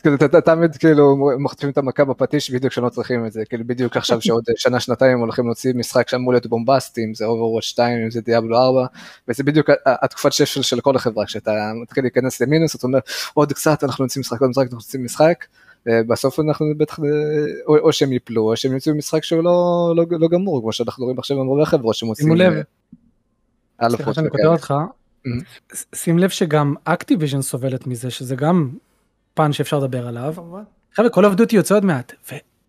[0.02, 3.96] כאילו, אתה תמיד כאילו מחטפים את המכה בפטיש בדיוק כשלא צריכים את זה, כאילו בדיוק
[3.96, 8.10] עכשיו שעוד שנה שנתיים הולכים להוציא משחק שאמור להיות בומבסטי, אם זה Overwatch 2, אם
[8.10, 8.86] זה דיאבלו 4,
[9.28, 12.98] וזה בדיוק התקופת שפל של כל החברה, כשאתה מתחיל להיכנס למינוס, אתה אומר
[13.34, 15.44] עוד קצת אנחנו נוציא משחק, עוד משחק, אנחנו נוציא משחק,
[15.86, 16.98] בסוף אנחנו בטח,
[17.66, 21.04] או, או שהם יפלו, או שהם יוצאו משחק שהוא לא, לא, לא גמור, כמו שאנחנו
[21.04, 22.28] רואים עכשיו עם הרבה חברות שמוצאים.
[22.28, 22.52] שימו לב,
[23.88, 24.74] סליחה שאני קוטע אותך,
[25.94, 28.70] שים לב שגם אקטיביז'ן סובלת מזה, שזה גם
[29.34, 30.34] פן שאפשר לדבר עליו.
[30.94, 32.12] חבר'ה, Call of Duty יוצא עוד מעט,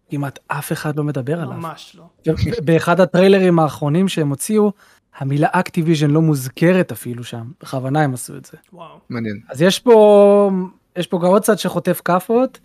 [0.10, 1.58] וכמעט אף אחד לא מדבר עליו.
[1.58, 2.34] ממש לא.
[2.66, 4.72] באחד הטריילרים האחרונים שהם הוציאו,
[5.18, 8.58] המילה אקטיביז'ן לא מוזכרת אפילו שם, בכוונה הם עשו את זה.
[8.74, 9.00] וואו.
[9.10, 9.42] מעניין.
[9.50, 10.52] אז יש פה,
[10.96, 12.60] יש פה גם עוד צד שחוטף כאפות,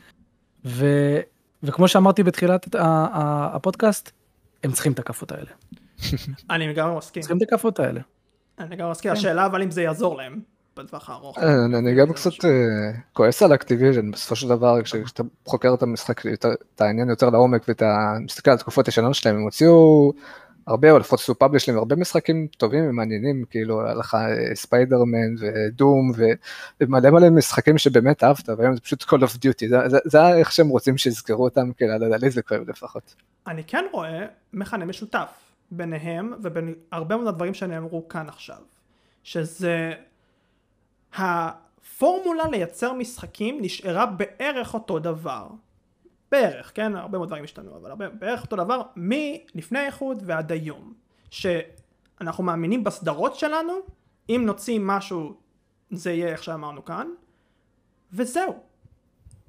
[0.65, 0.87] ו,
[1.63, 4.11] וכמו שאמרתי בתחילת הפודקאסט,
[4.65, 5.51] הם צריכים את הכאפות האלה.
[6.51, 7.23] אני גם מסכים.
[7.23, 8.01] צריכים את הכאפות האלה.
[8.59, 10.41] אני גם מסכים, השאלה אבל אם זה יעזור להם.
[10.77, 11.39] בטווח הארוך.
[11.39, 12.51] אה, אני גם קצת אה,
[13.13, 18.17] כועס על אקטיביז'ן, בסופו של דבר כשאתה חוקר את המשחק, את העניין יותר לעומק ואתה
[18.21, 20.13] מסתכל על תקופות ישנות שלהם, הם הוציאו
[20.67, 24.17] הרבה, או לפחות עשו publish להם הרבה משחקים טובים ומעניינים, כאילו היה לך
[24.55, 26.13] ספיידרמן ודום
[26.81, 30.99] ומלא מלא משחקים שבאמת אהבת, והיום זה פשוט Call of Duty, זה איך שהם רוצים
[30.99, 33.15] שיזכרו אותם, כאילו, לי זה כואב לפחות.
[33.47, 35.29] אני כן רואה מכנה משותף
[35.71, 38.59] ביניהם ובין הרבה מאוד הדברים שנאמרו כאן עכשיו,
[39.25, 39.93] שזה
[41.17, 45.49] הפורמולה לייצר משחקים נשארה בערך אותו דבר.
[46.31, 46.97] בערך, כן?
[46.97, 50.95] הרבה מאוד דברים השתנו, אבל הרבה, בערך אותו דבר מלפני האיחוד ועד היום.
[51.31, 53.73] שאנחנו מאמינים בסדרות שלנו,
[54.29, 55.35] אם נוציא משהו
[55.91, 57.07] זה יהיה איך שאמרנו כאן,
[58.13, 58.55] וזהו.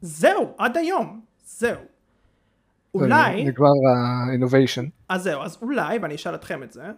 [0.01, 1.21] זהו, עד היום.
[1.45, 1.81] זהו.
[2.93, 3.43] אולי...
[3.43, 4.89] נגמר ה-innovation.
[5.09, 6.91] אז זהו, אז אולי, ואני אשאל אתכם את זה,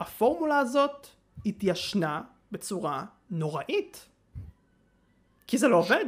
[0.00, 1.06] הפורמולה הזאת
[1.46, 4.08] התיישנה בצורה נוראית.
[5.46, 6.04] כי זה לא עובד.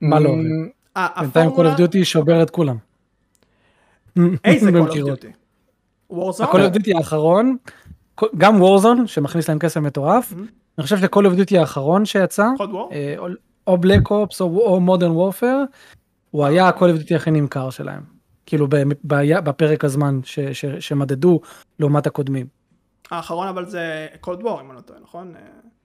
[0.00, 0.44] מה לא עובד?
[1.20, 2.76] בינתיים Call of Duty שובר את כולם.
[4.44, 5.26] איזה Call of Duty?
[6.10, 6.46] וורזון?
[6.46, 7.56] ה-Call of Duty האחרון,
[8.36, 10.32] גם וורזון שמכניס להם כסף מטורף,
[10.78, 12.46] אני חושב ש-Call of Duty האחרון שיצא,
[12.92, 13.16] אה,
[13.66, 15.62] או Black Ops או Modern Warfare,
[16.30, 18.02] הוא היה ה-Call of Duty הכי נמכר שלהם.
[18.46, 18.66] כאילו
[19.44, 20.20] בפרק הזמן
[20.80, 21.40] שמדדו
[21.78, 22.46] לעומת הקודמים.
[23.10, 25.34] האחרון אבל זה Cold War אם אני לא טועה, נכון?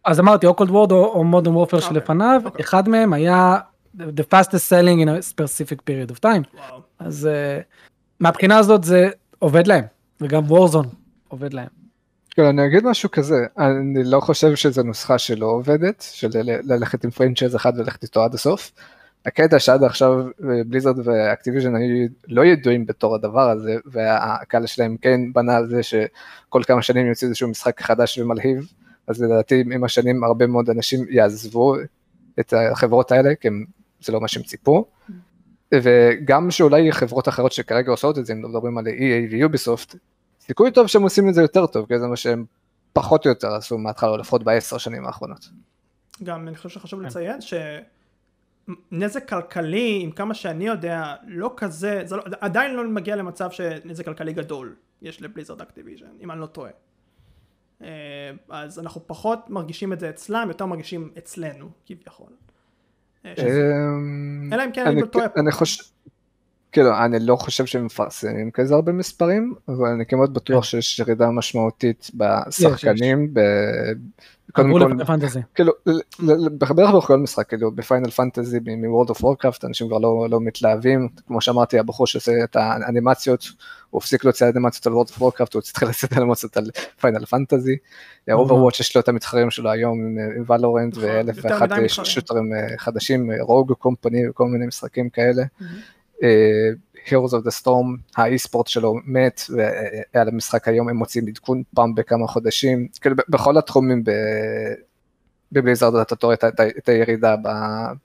[0.08, 3.58] אז אמרתי או Cold War או Modern Warfare שלפניו, אחד מהם היה
[3.98, 6.60] the fastest selling in a specific period of time.
[7.00, 7.64] אז uh,
[8.20, 9.84] מהבחינה הזאת זה עובד להם,
[10.22, 10.86] וגם Warzone
[11.28, 11.68] עובד להם.
[12.30, 16.30] כן, אני אגיד משהו כזה, אני לא חושב שזו נוסחה שלא עובדת, של
[16.64, 18.72] ללכת עם franchise אחד וללכת איתו עד הסוף.
[19.26, 25.56] הקטע שעד עכשיו בליזארד ואקטיביז'ן היו לא ידועים בתור הדבר הזה, והקהל שלהם כן בנה
[25.56, 28.72] על זה שכל כמה שנים יוצא איזשהו משחק חדש ומלהיב,
[29.08, 31.76] אז לדעתי עם השנים הרבה מאוד אנשים יעזבו
[32.40, 33.66] את החברות האלה, כי הם,
[34.02, 34.86] זה לא מה שהם ציפו.
[35.74, 39.96] וגם שאולי חברות אחרות שכרגע עושות את זה, אם מדברים על EA ויוביסופט,
[40.42, 42.46] סיכוי טוב שהם עושים את זה יותר טוב, כי זה מה שהם
[42.94, 45.50] פחות או יותר עשו מההתחלה, או לפחות בעשר שנים האחרונות.
[46.24, 47.40] גם אני חושב שחשוב לציין
[48.92, 54.06] שנזק כלכלי, עם כמה שאני יודע, לא כזה, זה לא, עדיין לא מגיע למצב שנזק
[54.06, 56.72] כלכלי גדול יש לבליזרד אקטיביז'ן, אם אני לא טועה.
[57.84, 57.88] אה,
[58.50, 62.32] אז אנחנו פחות מרגישים את זה אצלם, יותר מרגישים אצלנו, כביכול.
[63.26, 65.28] אה, אמ, אלא אם כן אני טועה.
[66.78, 70.70] כאילו, אני לא חושב שהם מפרסמים כזה הרבה מספרים, אבל אני כמעט בטוח כן.
[70.70, 73.34] שיש ירידה משמעותית בשחקנים,
[74.52, 75.04] קודם כל,
[75.56, 75.74] כאילו,
[76.52, 81.42] בערך בכל משחק, כאילו, ב-Final Fantasy, ב-World of Warcraft, אנשים כבר לא, לא מתלהבים, כמו
[81.42, 83.46] שאמרתי, הבחור שעושה את האנימציות,
[83.90, 86.70] הוא הפסיק להוציא אנימציות על World of Warcraft, הוא צריך לעשות אנימציות על
[87.02, 87.76] Final Fantasy,
[88.32, 90.00] Overwatch יש לו את המתחרים שלו היום
[90.38, 95.44] עם Valorant נכון, ואלף ואחת shooters אה, חדשים, Rogue Company וכל מיני משחקים כאלה.
[96.24, 96.70] אה,
[97.08, 99.42] Heroes of the Storm, ה-esport שלו מת,
[100.14, 104.04] ועל המשחק היום הם מוצאים עדכון פעם בכמה חודשים, כאילו בכל התחומים
[105.52, 106.36] בבליזארד אתה רואה
[106.78, 107.36] את הירידה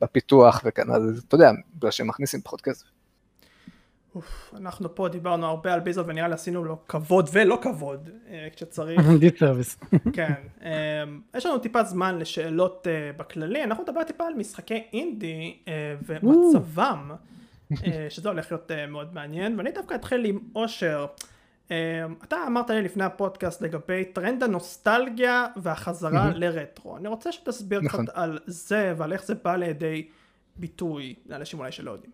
[0.01, 2.85] בפיתוח וכן, אז אתה יודע, בגלל שהם מכניסים פחות כסף.
[4.57, 9.01] אנחנו פה דיברנו הרבה על בליזארד ונראה לי עשינו לו כבוד ולא כבוד אה, כשצריך.
[9.21, 9.79] Disservice.
[10.17, 10.33] כן.
[10.63, 11.05] אה,
[11.35, 12.87] יש לנו טיפה זמן לשאלות
[13.17, 15.59] בכללי, אנחנו נדבר טיפה על משחקי אינדי
[16.07, 17.11] ומצבם.
[17.87, 21.07] אה, שזה הולך להיות אה, מאוד מעניין, ואני דווקא אתחיל עם אושר.
[21.71, 21.77] אה,
[22.25, 26.97] אתה אמרת לי לפני הפודקאסט לגבי טרנד הנוסטלגיה והחזרה לרטרו.
[26.97, 28.07] אני רוצה שתסביר נכון.
[28.07, 30.09] קצת על זה ועל איך זה בא לידי
[30.57, 32.13] ביטוי לאנשים אולי שלא יודעים.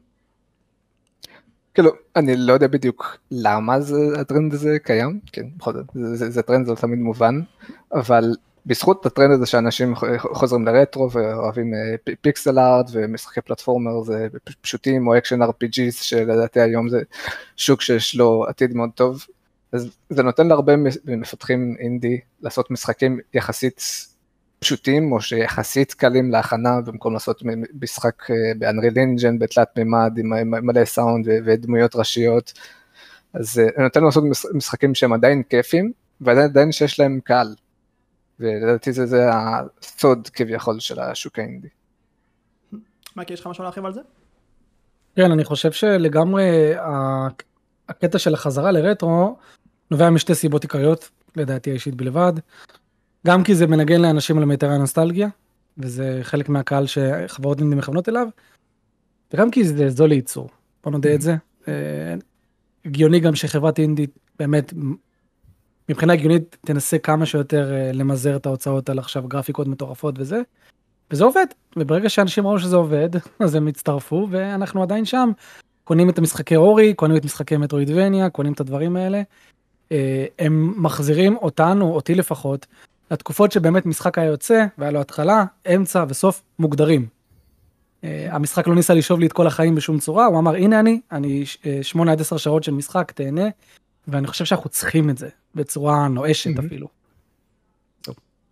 [1.74, 6.30] כאילו, אני לא יודע בדיוק למה זה, הטרנד הזה קיים, כן, בכל זאת, זה, זה,
[6.30, 7.40] זה טרנד זה לא תמיד מובן,
[7.92, 8.34] אבל
[8.68, 14.26] בזכות הטרנד הזה שאנשים חוזרים לרטרו ואוהבים אה, pixel art ומשחקי platformer זה
[14.60, 17.02] פשוטים או action RPGs שלדעתי היום זה
[17.56, 19.26] שוק שיש לו עתיד מאוד טוב.
[19.72, 20.72] אז זה נותן להרבה
[21.04, 23.82] מפתחים אינדי לעשות משחקים יחסית
[24.58, 27.42] פשוטים או שיחסית קלים להכנה במקום לעשות
[27.82, 32.52] משחק אה, ב-Unreal Engine בתלת מימד עם מלא סאונד ודמויות ראשיות.
[33.34, 37.54] אז זה אה, נותן לעשות משחקים שהם עדיין כיפים ועדיין שיש להם קהל.
[38.40, 41.68] ולדעתי זה, זה הסוד כביכול של השוק האינדי.
[43.16, 44.00] מייקי, יש לך משהו להרחיב על זה?
[45.16, 46.72] כן, אני חושב שלגמרי
[47.88, 49.36] הקטע של החזרה לרטרו
[49.90, 52.32] נובע משתי סיבות עיקריות, לדעתי האישית בלבד.
[53.26, 55.28] גם כי זה מנגן לאנשים על מיתרי הנוסטלגיה,
[55.78, 58.26] וזה חלק מהקהל שחברות אינדי מכוונות אליו,
[59.32, 60.48] וגם כי זה זול לייצור,
[60.84, 61.36] בוא נודה את זה.
[61.68, 62.14] אה,
[62.84, 64.06] הגיוני גם שחברת אינדי
[64.38, 64.72] באמת
[65.88, 70.40] מבחינה הגיונית תנסה כמה שיותר uh, למזער את ההוצאות על עכשיו גרפיקות מטורפות וזה.
[71.10, 73.08] וזה עובד, וברגע שאנשים ראו שזה עובד,
[73.44, 75.30] אז הם הצטרפו, ואנחנו עדיין שם.
[75.84, 79.22] קונים את המשחקי אורי, קונים את משחקי מטרואידבניה, קונים את הדברים האלה.
[79.88, 79.92] Uh,
[80.38, 82.66] הם מחזירים אותנו, אותי לפחות,
[83.10, 87.06] לתקופות שבאמת משחק היה יוצא, והיה לו התחלה, אמצע וסוף מוגדרים.
[88.02, 91.00] Uh, המשחק לא ניסה לשאוב לי את כל החיים בשום צורה, הוא אמר הנה אני,
[91.12, 91.44] אני
[91.82, 93.48] 8 עד 10 שעות של משחק, תהנה.
[94.08, 96.66] ואני חושב שאנחנו צריכים את זה בצורה נואשת mm-hmm.
[96.66, 96.88] אפילו.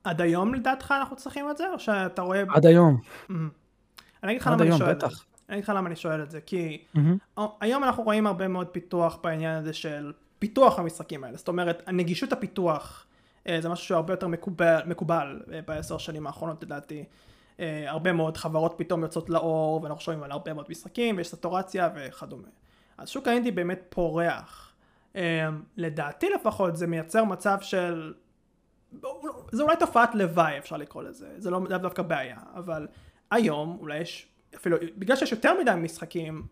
[0.05, 2.43] עד היום לדעתך אנחנו צריכים את זה או שאתה רואה...
[2.49, 3.01] עד היום.
[3.01, 3.33] Mm-hmm.
[4.23, 5.07] אני אגיד לך למה אני שואל את זה.
[5.49, 7.41] אני אגיד לך למה אני שואל את זה כי mm-hmm.
[7.61, 12.33] היום אנחנו רואים הרבה מאוד פיתוח בעניין הזה של פיתוח המשחקים האלה זאת אומרת הנגישות
[12.33, 13.07] הפיתוח
[13.49, 17.05] אה, זה משהו שהרבה יותר מקובל, מקובל אה, בעשר שנים האחרונות לדעתי
[17.61, 21.89] אה, הרבה מאוד חברות פתאום יוצאות לאור ואנחנו שומעים על הרבה מאוד משחקים ויש סטורציה
[21.95, 22.49] וכדומה
[22.99, 24.66] אז שוק האינדי באמת פורח
[25.77, 28.15] לדעתי לפחות זה מייצר מצב של
[29.53, 32.87] זה אולי תופעת לוואי אפשר לקרוא לזה זה לא דווקא בעיה אבל
[33.31, 36.43] היום אולי יש אפילו בגלל שיש יותר מדי משחקים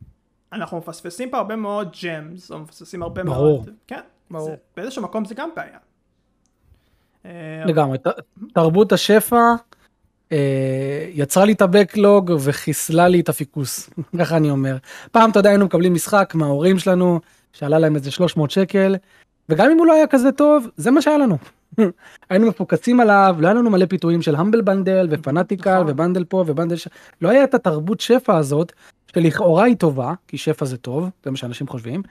[0.53, 3.37] אנחנו מפספסים פה הרבה מאוד gems או מפספסים הרבה ברור.
[3.37, 4.01] מאוד כן
[4.31, 4.47] ברור.
[4.47, 5.79] זה, באיזשהו מקום זה גם בעיה.
[7.25, 7.31] אמ,
[7.67, 7.99] לגמרי
[8.55, 9.55] תרבות השפע
[10.33, 14.77] אה, יצרה לי את ה-backlog וחיסלה לי את הפיקוס ככה אני אומר
[15.12, 17.21] פעם אתה יודע היינו מקבלים משחק מההורים שלנו
[17.55, 18.96] שעלה להם איזה 300 שקל,
[19.48, 21.38] וגם אם הוא לא היה כזה טוב, זה מה שהיה לנו.
[22.30, 25.90] היינו מפוקסים עליו, לא היה לנו מלא פיתויים של Humble Bundle ו-Fanatical נכון.
[25.91, 26.88] ו-bundle פה ו-bundle ש...
[27.22, 28.72] לא היה את התרבות שפע הזאת,
[29.14, 32.02] שלכאורה היא טובה, כי שפע זה טוב, זה מה שאנשים חושבים,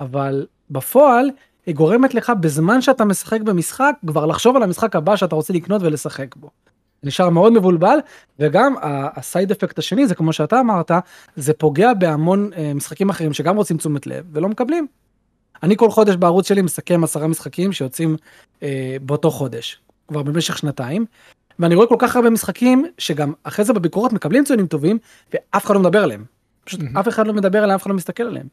[0.00, 1.30] אבל בפועל
[1.66, 5.82] היא גורמת לך בזמן שאתה משחק במשחק, כבר לחשוב על המשחק הבא שאתה רוצה לקנות
[5.82, 6.50] ולשחק בו.
[7.02, 7.98] נשאר מאוד מבולבל,
[8.38, 10.90] וגם הסייד אפקט השני זה כמו שאתה אמרת,
[11.36, 14.86] זה פוגע בהמון אה, משחקים אחרים שגם רוצים תשומת לב ולא מקבלים.
[15.62, 18.16] אני כל חודש בערוץ שלי מסכם עשרה משחקים שיוצאים
[18.62, 21.06] אה, באותו חודש, כבר במשך שנתיים,
[21.58, 24.98] ואני רואה כל כך הרבה משחקים שגם אחרי זה בביקורות מקבלים ציונים טובים
[25.32, 26.24] ואף אחד לא מדבר עליהם.
[26.64, 27.00] פשוט mm-hmm.
[27.00, 28.46] אף אחד לא מדבר עליהם, אף אחד לא מסתכל עליהם.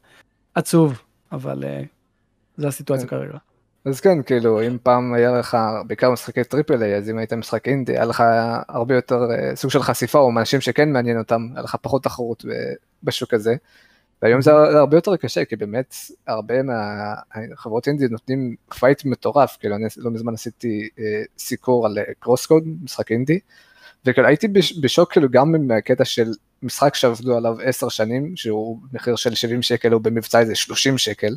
[0.56, 1.82] עצוב, אבל אה,
[2.58, 3.18] זה הסיטואציה כן.
[3.18, 3.38] כרגע.
[3.86, 5.58] אז כן, כאילו, אם פעם היה לך
[5.88, 8.24] בעיקר משחקי triple A, אז אם היית משחק אינדי, היה לך
[8.70, 12.46] הרבה יותר אה, סוג של חשיפה, או אנשים שכן מעניין אותם, היה לך פחות תחרות
[13.04, 13.56] בשוק הזה.
[14.22, 15.96] והיום זה הרבה יותר קשה, כי באמת
[16.28, 22.64] הרבה מהחברות אינדי נותנים fight מטורף, כאילו אני לא מזמן עשיתי אה, סיקור על CrossCode,
[22.84, 23.40] משחק אינדי,
[24.06, 24.48] וכאילו הייתי
[24.82, 26.32] בשוק כאילו גם מהקטע של
[26.62, 31.36] משחק שעבדו עליו 10 שנים, שהוא מחיר של 70 שקל, או במבצע איזה 30 שקל,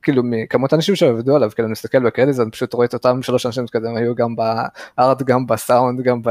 [0.00, 3.46] וכאילו מכמות אנשים שעבדו עליו, כאילו אני מסתכל בקרדיט, אני פשוט רואה את אותם שלוש
[3.46, 6.28] אנשים כזה, הם היו גם ב-art, גם בסאונד, גם ב...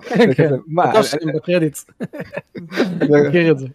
[0.00, 0.50] כן, כן,
[1.34, 1.78] בקרדיט.
[3.28, 3.66] מכיר את זה.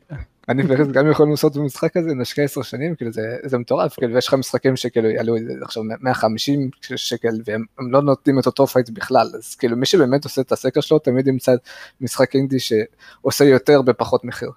[0.49, 4.13] אני וארז גם יכולים לעשות במשחק הזה, נשקיע עשר שנים, כאילו זה, זה מטורף, כאילו
[4.13, 9.27] ויש לך משחקים שכאילו יעלו עכשיו 150 שקל והם לא נותנים את אותו fight בכלל,
[9.37, 11.55] אז כאילו מי שבאמת עושה את הסקר שלו תמיד ימצא
[12.01, 14.51] משחק אינדי שעושה יותר בפחות מחיר.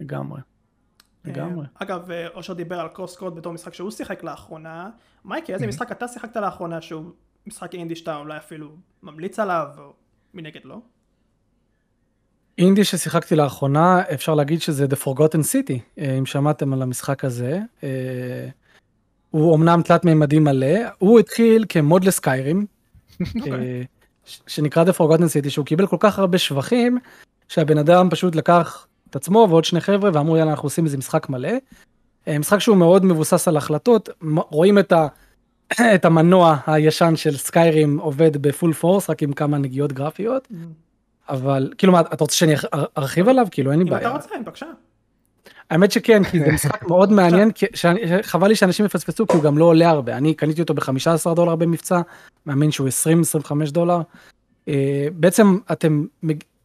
[0.00, 0.40] לגמרי.
[1.26, 1.66] לגמרי.
[1.74, 4.90] אגב, אושר דיבר על קרוס קוד בתור משחק שהוא שיחק לאחרונה.
[5.24, 7.04] מייקי, איזה משחק אתה שיחקת לאחרונה שהוא
[7.46, 8.68] משחק אינדי שאתה אולי אפילו
[9.02, 9.92] ממליץ עליו, או
[10.34, 10.80] מנגד לא?
[12.58, 17.60] אינדי ששיחקתי לאחרונה, אפשר להגיד שזה The Forgotten City, אה, אם שמעתם על המשחק הזה.
[17.82, 18.48] אה,
[19.30, 22.66] הוא אמנם תלת מימדי מלא, הוא התחיל כמוד לסקיירים,
[23.20, 23.52] אוקיי.
[23.52, 23.82] אה,
[24.46, 26.98] שנקרא The Forgotten City, שהוא קיבל כל כך הרבה שבחים,
[27.48, 28.86] שהבן אדם פשוט לקח
[29.16, 31.52] את עצמו ועוד שני חבר'ה ואמרו יאללה אנחנו עושים איזה משחק מלא.
[32.38, 35.06] משחק שהוא מאוד מבוסס על החלטות, רואים את, ה,
[35.94, 40.48] את המנוע הישן של סקיירים עובד בפול פורס רק עם כמה נגיעות גרפיות.
[40.50, 40.54] Mm.
[41.28, 42.54] אבל כאילו מה אתה רוצה שאני
[42.98, 44.10] ארחיב עליו כאילו אין לי בעיה.
[44.10, 44.66] אם אתה רוצה בבקשה.
[45.70, 47.50] האמת שכן כי זה משחק מאוד מעניין
[48.22, 51.56] חבל לי שאנשים יפספסו כי הוא גם לא עולה הרבה אני קניתי אותו ב-15 דולר
[51.56, 52.00] במבצע
[52.46, 52.88] מאמין שהוא
[53.68, 54.00] 20-25 דולר.
[54.68, 56.04] אה, בעצם אתם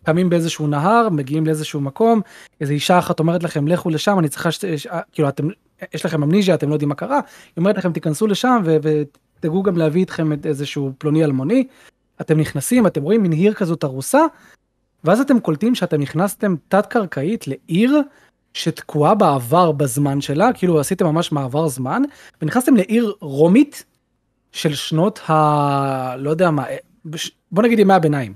[0.04, 2.22] קמים באיזשהו נהר מגיעים לאיזשהו מקום
[2.62, 4.66] איזה אישה אחת אומרת לכם לכו לשם אני צריכה ש...
[5.12, 5.48] כאילו אתם
[5.94, 9.78] יש לכם אמניזיה אתם לא יודעים מה קרה היא אומרת לכם תיכנסו לשם ותדאגו גם
[9.78, 11.68] להביא איתכם את איזשהו פלוני אלמוני
[12.22, 14.22] אתם נכנסים, אתם רואים מין עיר כזאת הרוסה,
[15.04, 18.02] ואז אתם קולטים שאתם נכנסתם תת-קרקעית לעיר
[18.54, 22.02] שתקועה בעבר בזמן שלה, כאילו עשיתם ממש מעבר זמן,
[22.42, 23.86] ונכנסתם לעיר רומית
[24.52, 26.16] של שנות ה...
[26.18, 26.66] לא יודע מה,
[27.52, 28.34] בוא נגיד ימי הביניים.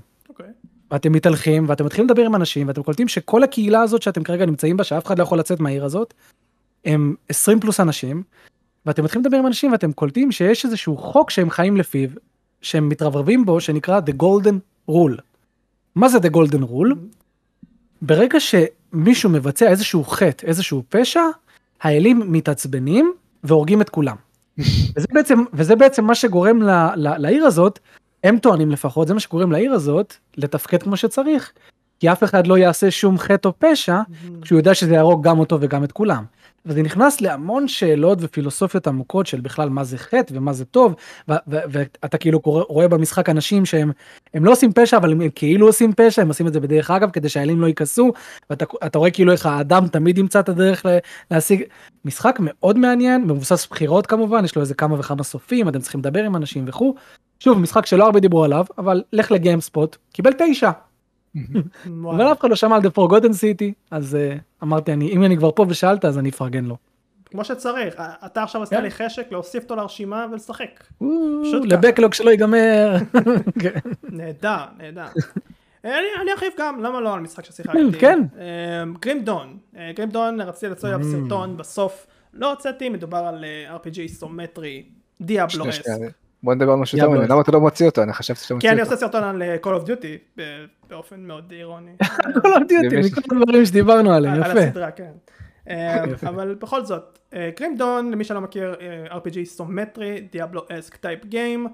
[0.90, 4.76] ואתם מתהלכים ואתם מתחילים לדבר עם אנשים ואתם קולטים שכל הקהילה הזאת שאתם כרגע נמצאים
[4.76, 6.14] בה, שאף אחד לא יכול לצאת מהעיר הזאת,
[6.84, 8.22] הם 20 פלוס אנשים,
[8.86, 12.08] ואתם מתחילים לדבר עם אנשים ואתם קולטים שיש איזשהו חוק שהם חיים לפיו,
[12.62, 15.20] שהם מתרברבים בו שנקרא The Golden Rule.
[15.94, 16.94] מה זה The Golden Rule?
[18.02, 21.20] ברגע שמישהו מבצע איזשהו חטא, איזשהו פשע,
[21.80, 23.12] האלים מתעצבנים
[23.44, 24.16] והורגים את כולם.
[24.96, 27.78] וזה בעצם, וזה בעצם מה שגורם ל, ל, לעיר הזאת,
[28.26, 31.52] הם טוענים לפחות, זה מה שגורם לעיר הזאת לתפקד כמו שצריך.
[32.00, 34.00] כי אף אחד לא יעשה שום חטא או פשע,
[34.42, 36.24] כשהוא יודע שזה יהרוג גם אותו וגם את כולם.
[36.66, 40.94] וזה נכנס להמון שאלות ופילוסופיות עמוקות של בכלל מה זה חטא ומה זה טוב,
[41.28, 43.92] ואתה כאילו רואה במשחק אנשים שהם
[44.34, 47.10] הם לא עושים פשע אבל הם כאילו עושים פשע, הם עושים את זה בדרך אגב
[47.10, 48.12] כדי שהאלים לא יכעסו,
[48.50, 50.86] ואתה רואה כאילו איך האדם תמיד ימצא את הדרך
[51.30, 51.62] להשיג,
[52.04, 56.24] משחק מאוד מעניין, מבוסס בחירות כמובן, יש לו איזה כמה וכמה סופים, אתם צריכים לדבר
[56.24, 56.94] עם אנשים וכו',
[57.40, 60.70] שוב משחק שלא הרבה דיברו עליו, אבל לך לגיימספוט, קיבל תשע.
[62.04, 65.36] אבל אף אחד לא שמע על The Forgotten City, אז uh, אמרתי, אני, אם אני
[65.36, 66.76] כבר פה ושאלת, אז אני אפרגן לו.
[67.24, 67.94] כמו שצריך,
[68.26, 70.84] אתה עכשיו עשית לי חשק להוסיף אותו לרשימה ולשחק.
[71.64, 72.96] לבקלוג שלא ייגמר.
[73.62, 73.78] כן.
[74.02, 75.06] נהדר, נהדר.
[75.84, 77.98] אני ארחיב גם, למה לא על משחק ששיחקתי.
[77.98, 78.20] כן.
[79.00, 79.58] גרימדון,
[79.94, 83.44] גרימדון רציתי לצאת עליו סרטון בסוף, לא הוצאתי, מדובר על
[83.76, 84.84] RPG איסומטרי,
[85.20, 85.82] דיאבלו אסק.
[86.46, 88.02] בוא נדבר על משהו יותר למה אתה לא מוציא אותו?
[88.02, 88.76] אני חשבתי שאתה מוציא אותו.
[88.76, 90.40] כי אני עושה סרטון על אה, Call of Duty
[90.88, 91.90] באופן מאוד אירוני.
[92.02, 94.50] Call of Duty, מכל הדברים שדיברנו עליהם, יפה.
[94.50, 95.12] על הסדרה, כן.
[95.68, 97.18] אה, אבל בכל זאת,
[97.56, 98.76] Grim Dawn, אה, למי שלא מכיר,
[99.08, 101.66] RPG איסומטרי, Diablo-esque type game,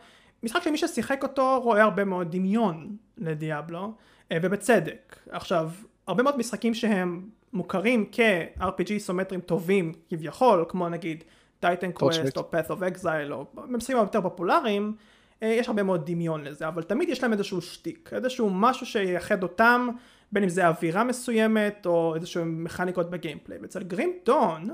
[0.42, 3.92] משחק שמי ששיחק אותו רואה הרבה מאוד דמיון ל-Diablo,
[4.34, 5.16] ובצדק.
[5.30, 5.70] עכשיו,
[6.06, 11.24] הרבה מאוד משחקים שהם מוכרים כ-RPG איסומטרים טובים כביכול, כמו נגיד
[11.62, 14.96] Titan Quest או Path of Exile או ממשחקים יותר פופולריים
[15.42, 19.42] אה, יש הרבה מאוד דמיון לזה אבל תמיד יש להם איזשהו שטיק איזשהו משהו שייחד
[19.42, 19.88] אותם
[20.32, 23.58] בין אם זה אווירה מסוימת או איזשהו מכניקות בגיימפליי.
[23.62, 24.70] ואצל גרים דון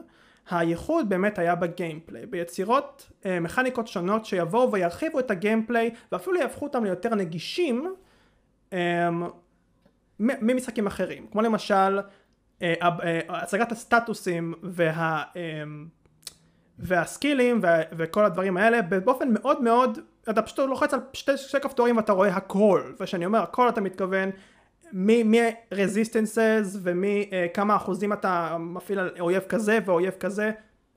[0.50, 6.84] הייחוד באמת היה בגיימפליי ביצירות אה, מכניקות שונות שיבואו וירחיבו את הגיימפליי ואפילו יהפכו אותם
[6.84, 7.94] ליותר נגישים
[8.72, 12.00] מ- ממשחקים אחרים, כמו למשל
[12.62, 15.22] אה, אה, אה, הצגת הסטטוסים וה...
[15.36, 15.97] אמ,
[16.78, 19.98] והסקילים ו- וכל הדברים האלה באופן מאוד מאוד
[20.30, 22.82] אתה פשוט לוחץ על שתי, שתי כפתורים ואתה רואה הכל.
[23.00, 24.30] וכשאני אומר הכל אתה מתכוון
[24.92, 30.50] מ-resistances ומכמה אחוזים אתה מפעיל על אויב כזה ואויב כזה.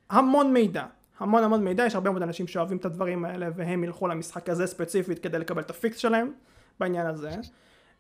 [0.09, 0.86] המון מידע.
[1.19, 1.86] המון המון מידע.
[1.86, 5.61] יש הרבה מאוד אנשים שאוהבים את הדברים האלה והם ילכו למשחק הזה ספציפית כדי לקבל
[5.61, 6.32] את ה fix שלהם
[6.79, 7.32] בעניין הזה.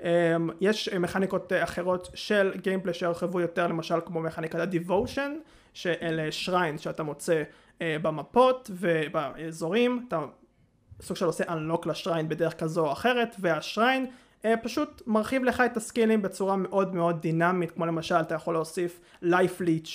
[0.03, 0.07] אמ,
[0.61, 5.31] יש מכניקות אחרות של gameplay שהרחיבו יותר למשל כמו מכניקת ה-devotion
[5.73, 7.43] שאלה shrine שאתה מוצא אה,
[7.81, 10.19] במפות ובאזורים אתה
[11.01, 14.05] סוג של עושה unlock לשריין בדרך כזו או אחרת והשריין
[14.45, 18.99] אה, פשוט מרחיב לך את הסקילים בצורה מאוד מאוד דינמית כמו למשל אתה יכול להוסיף
[19.23, 19.89] life leech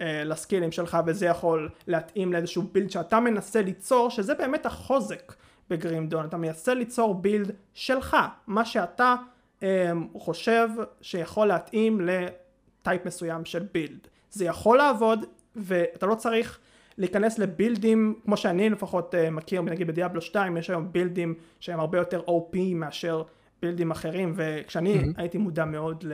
[0.00, 5.32] אה, לסקילים שלך וזה יכול להתאים לאיזשהו בילד שאתה מנסה ליצור שזה באמת החוזק
[5.70, 8.16] בגרימדון אתה מנסה ליצור בילד שלך
[8.46, 9.14] מה שאתה
[9.62, 10.68] אה, חושב
[11.00, 15.24] שיכול להתאים לטייפ מסוים של בילד זה יכול לעבוד
[15.56, 16.58] ואתה לא צריך
[16.98, 21.98] להיכנס לבילדים כמו שאני לפחות uh, מכיר נגיד בדיאבלו 2 יש היום בילדים שהם הרבה
[21.98, 23.22] יותר OP מאשר
[23.62, 25.12] בילדים אחרים וכשאני mm-hmm.
[25.16, 26.04] הייתי מודע מאוד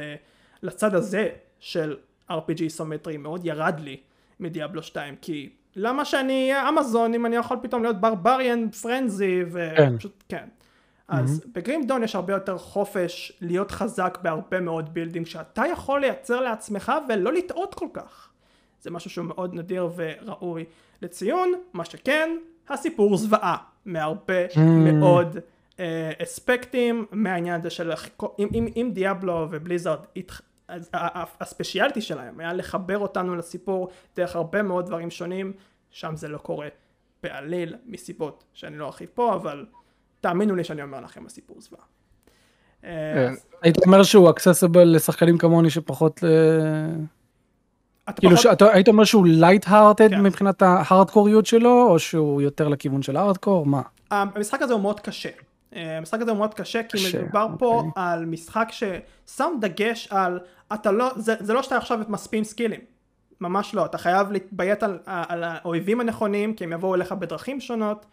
[0.62, 1.28] לצד הזה
[1.60, 1.96] של
[2.30, 3.96] RPG איסומטרי מאוד ירד לי
[4.40, 10.22] מדיאבלו 2 כי למה שאני אהיה אמזון אם אני יכול פתאום להיות ברבריאן פרנזי ופשוט
[10.28, 10.36] כן.
[10.36, 10.48] כן.
[11.08, 11.48] אז mm-hmm.
[11.52, 17.32] בגרימדון יש הרבה יותר חופש להיות חזק בהרבה מאוד בילדים שאתה יכול לייצר לעצמך ולא
[17.32, 18.31] לטעות כל כך.
[18.82, 20.64] זה משהו שהוא מאוד נדיר וראוי
[21.02, 22.30] לציון, מה שכן,
[22.68, 24.60] הסיפור זוועה מהרבה mm.
[24.60, 25.78] מאוד uh,
[26.22, 27.92] אספקטים מהעניין הזה של
[28.38, 29.98] אם, אם, אם דיאבלו ובליזארד
[31.40, 35.52] הספיישיאליטי שלהם היה לחבר אותנו לסיפור דרך הרבה מאוד דברים שונים,
[35.90, 36.68] שם זה לא קורה
[37.22, 39.66] בעליל מסיבות שאני לא ארחיב פה, אבל
[40.20, 41.82] תאמינו לי שאני אומר לכם הסיפור זוועה.
[42.84, 43.30] אה,
[43.62, 46.28] הייתי אומר שהוא accessible לשחקנים כמוני שפחות אה,
[48.16, 48.42] כאילו פחות...
[48.42, 50.22] שאתה היית אומר שהוא light hearted כן.
[50.22, 53.82] מבחינת ההארדקוריות שלו או שהוא יותר לכיוון של הארדקור מה?
[54.10, 55.28] המשחק הזה הוא מאוד קשה.
[55.76, 57.58] אה, המשחק הזה הוא מאוד קשה כי קשה, מדובר אוקיי.
[57.58, 60.40] פה על משחק ששם דגש על
[60.74, 62.80] אתה לא זה, זה לא שאתה עכשיו מספמים סקילים
[63.40, 68.06] ממש לא אתה חייב להתביית על, על האויבים הנכונים כי הם יבואו אליך בדרכים שונות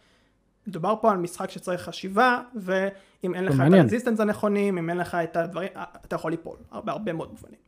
[0.66, 4.96] מדובר פה על משחק שצריך חשיבה ואם אין לך את ה resistance הנכונים אם אין
[4.96, 5.68] לך את הדברים
[6.06, 7.60] אתה יכול ליפול בהרבה מאוד מובנים.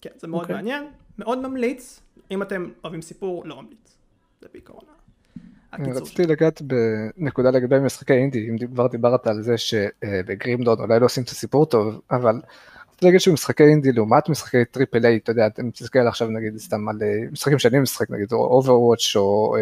[0.00, 0.44] כן זה מאוד okay.
[0.44, 0.56] אוקיי.
[0.56, 0.84] מעניין
[1.18, 2.00] מאוד ממליץ,
[2.30, 3.96] אם אתם אוהבים סיפור, לא ממליץ.
[4.40, 4.84] זה בעיקרון
[5.80, 11.00] רציתי לגעת בנקודה לגבי משחקי אינדי, אם כבר דיברת על זה שב Grim Dawn אולי
[11.00, 12.40] לא עושים את הסיפור טוב, אבל
[12.88, 16.88] רציתי להגיד שמשחקי אינדי לעומת משחקי triple A, אתה יודע, אתה מסתכל עכשיו נגיד סתם
[16.88, 19.56] על אה, משחקים שאני משחק, נגיד Overwatch או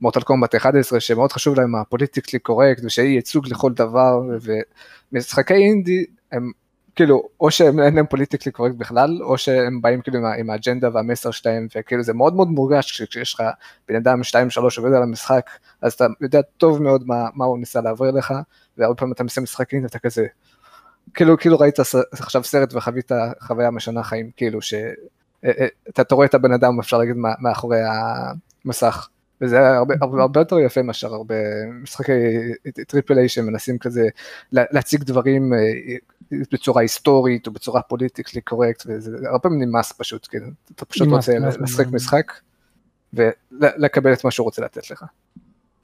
[0.00, 4.20] Mortal Kombat 11, שמאוד חשוב להם ה politically correct ושיהיה ייצוג לכל דבר,
[5.12, 6.50] ומשחקי אינדי הם
[7.00, 10.88] כאילו, או שהם אין להם פוליטיקלי קורקט בכלל, או שהם באים כאילו עם, עם האג'נדה
[10.92, 13.42] והמסר שלהם, וכאילו זה מאוד מאוד מורגש כשיש לך
[13.88, 15.50] בן אדם 2-3 עובד על המשחק,
[15.82, 18.34] אז אתה יודע טוב מאוד מה, מה הוא ניסה להעביר לך,
[18.78, 20.26] והרבה פעמים אתה מסיים משחקים ואתה כזה,
[21.14, 21.78] כאילו, כאילו ראית
[22.12, 24.88] עכשיו סרט וחווית חוויה משנה חיים, כאילו שאתה
[25.44, 25.50] אה,
[25.98, 27.78] אה, רואה את הבן אדם, אפשר להגיד, מאחורי
[28.64, 29.08] המסך.
[29.40, 31.34] וזה הרבה, הרבה, הרבה יותר יפה מאשר הרבה
[31.82, 32.12] משחקי
[32.86, 34.08] triple A שמנסים כזה
[34.52, 35.58] להציג דברים אה,
[36.52, 41.32] בצורה היסטורית או בצורה politically correct, וזה הרבה פעמים נמאס פשוט, כאילו, אתה פשוט רוצה
[41.38, 42.32] לשחק משחק
[43.12, 45.04] ולקבל את מה שהוא רוצה לתת לך.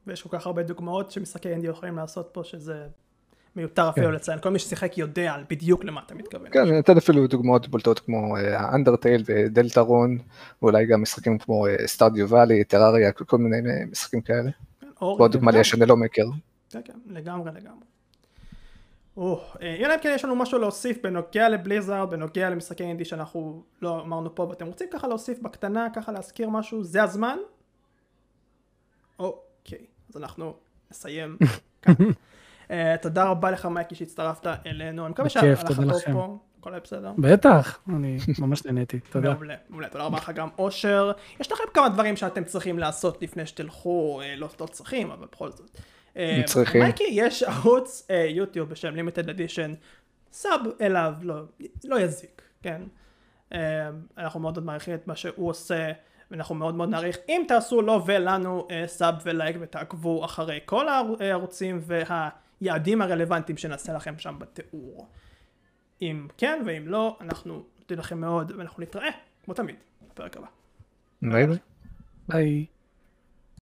[0.06, 2.86] ויש כל כך הרבה דוגמאות שמשחקי אינדי יכולים לעשות פה שזה
[3.56, 4.12] מיותר אפילו כן.
[4.12, 6.50] לציין, כל מי ששיחק יודע על בדיוק למה אתה מתכוון.
[6.50, 8.36] כן, אני אתן אפילו דוגמאות בולטות כמו
[8.74, 10.18] Undertale ו Deltarune,
[10.62, 14.50] ואולי גם משחקים כמו Stardew Valley, Terraria, כל מיני אה, משחקים כאלה.
[14.80, 16.26] כן, ועוד דוגמה לי שאני לא מכיר.
[16.70, 17.84] כן, כן, לגמרי לגמרי.
[19.62, 24.34] אלא אם כן יש לנו משהו להוסיף בנוגע לבליזארד, בנוגע למשחקי אינדי שאנחנו לא אמרנו
[24.34, 27.38] פה ואתם רוצים ככה להוסיף בקטנה, ככה להזכיר משהו, זה הזמן?
[29.18, 30.54] אוקיי, אז אנחנו
[30.90, 31.36] נסיים
[31.82, 31.94] כאן.
[32.70, 35.76] אה, תודה רבה לך מייקי שהצטרפת אלינו, אני מקווה שהיה לך טוב
[36.12, 36.38] פה.
[36.60, 37.12] הכל היה בסדר?
[37.18, 39.34] בטח, אני ממש נהניתי, תודה.
[39.34, 41.12] מעולה, מעולה, תודה רבה לך גם אושר.
[41.40, 45.50] יש לכם כמה דברים שאתם צריכים לעשות לפני שתלכו, אה, לא, לא צריכים, אבל בכל
[45.50, 45.80] זאת.
[46.16, 46.82] אה, צריכים.
[46.82, 49.74] מייקי, יש ערוץ יוטיוב בשם Limited Edition,
[50.32, 51.34] sub אליו, לא,
[51.84, 52.82] לא יזיק, כן?
[54.18, 55.92] אנחנו מאוד מאוד מעריכים את מה שהוא עושה.
[56.30, 62.28] ואנחנו מאוד מאוד נעריך אם תעשו לו ולנו sub ולייק ותעקבו אחרי כל הערוצים וה...
[62.60, 65.08] היעדים הרלוונטיים שנעשה לכם שם בתיאור.
[66.02, 69.10] אם כן ואם לא, אנחנו נותנים לכם מאוד ואנחנו נתראה,
[69.44, 69.76] כמו תמיד,
[70.10, 70.46] בפרק הבא.
[71.22, 71.58] ביי ביי.
[72.28, 72.66] ביי.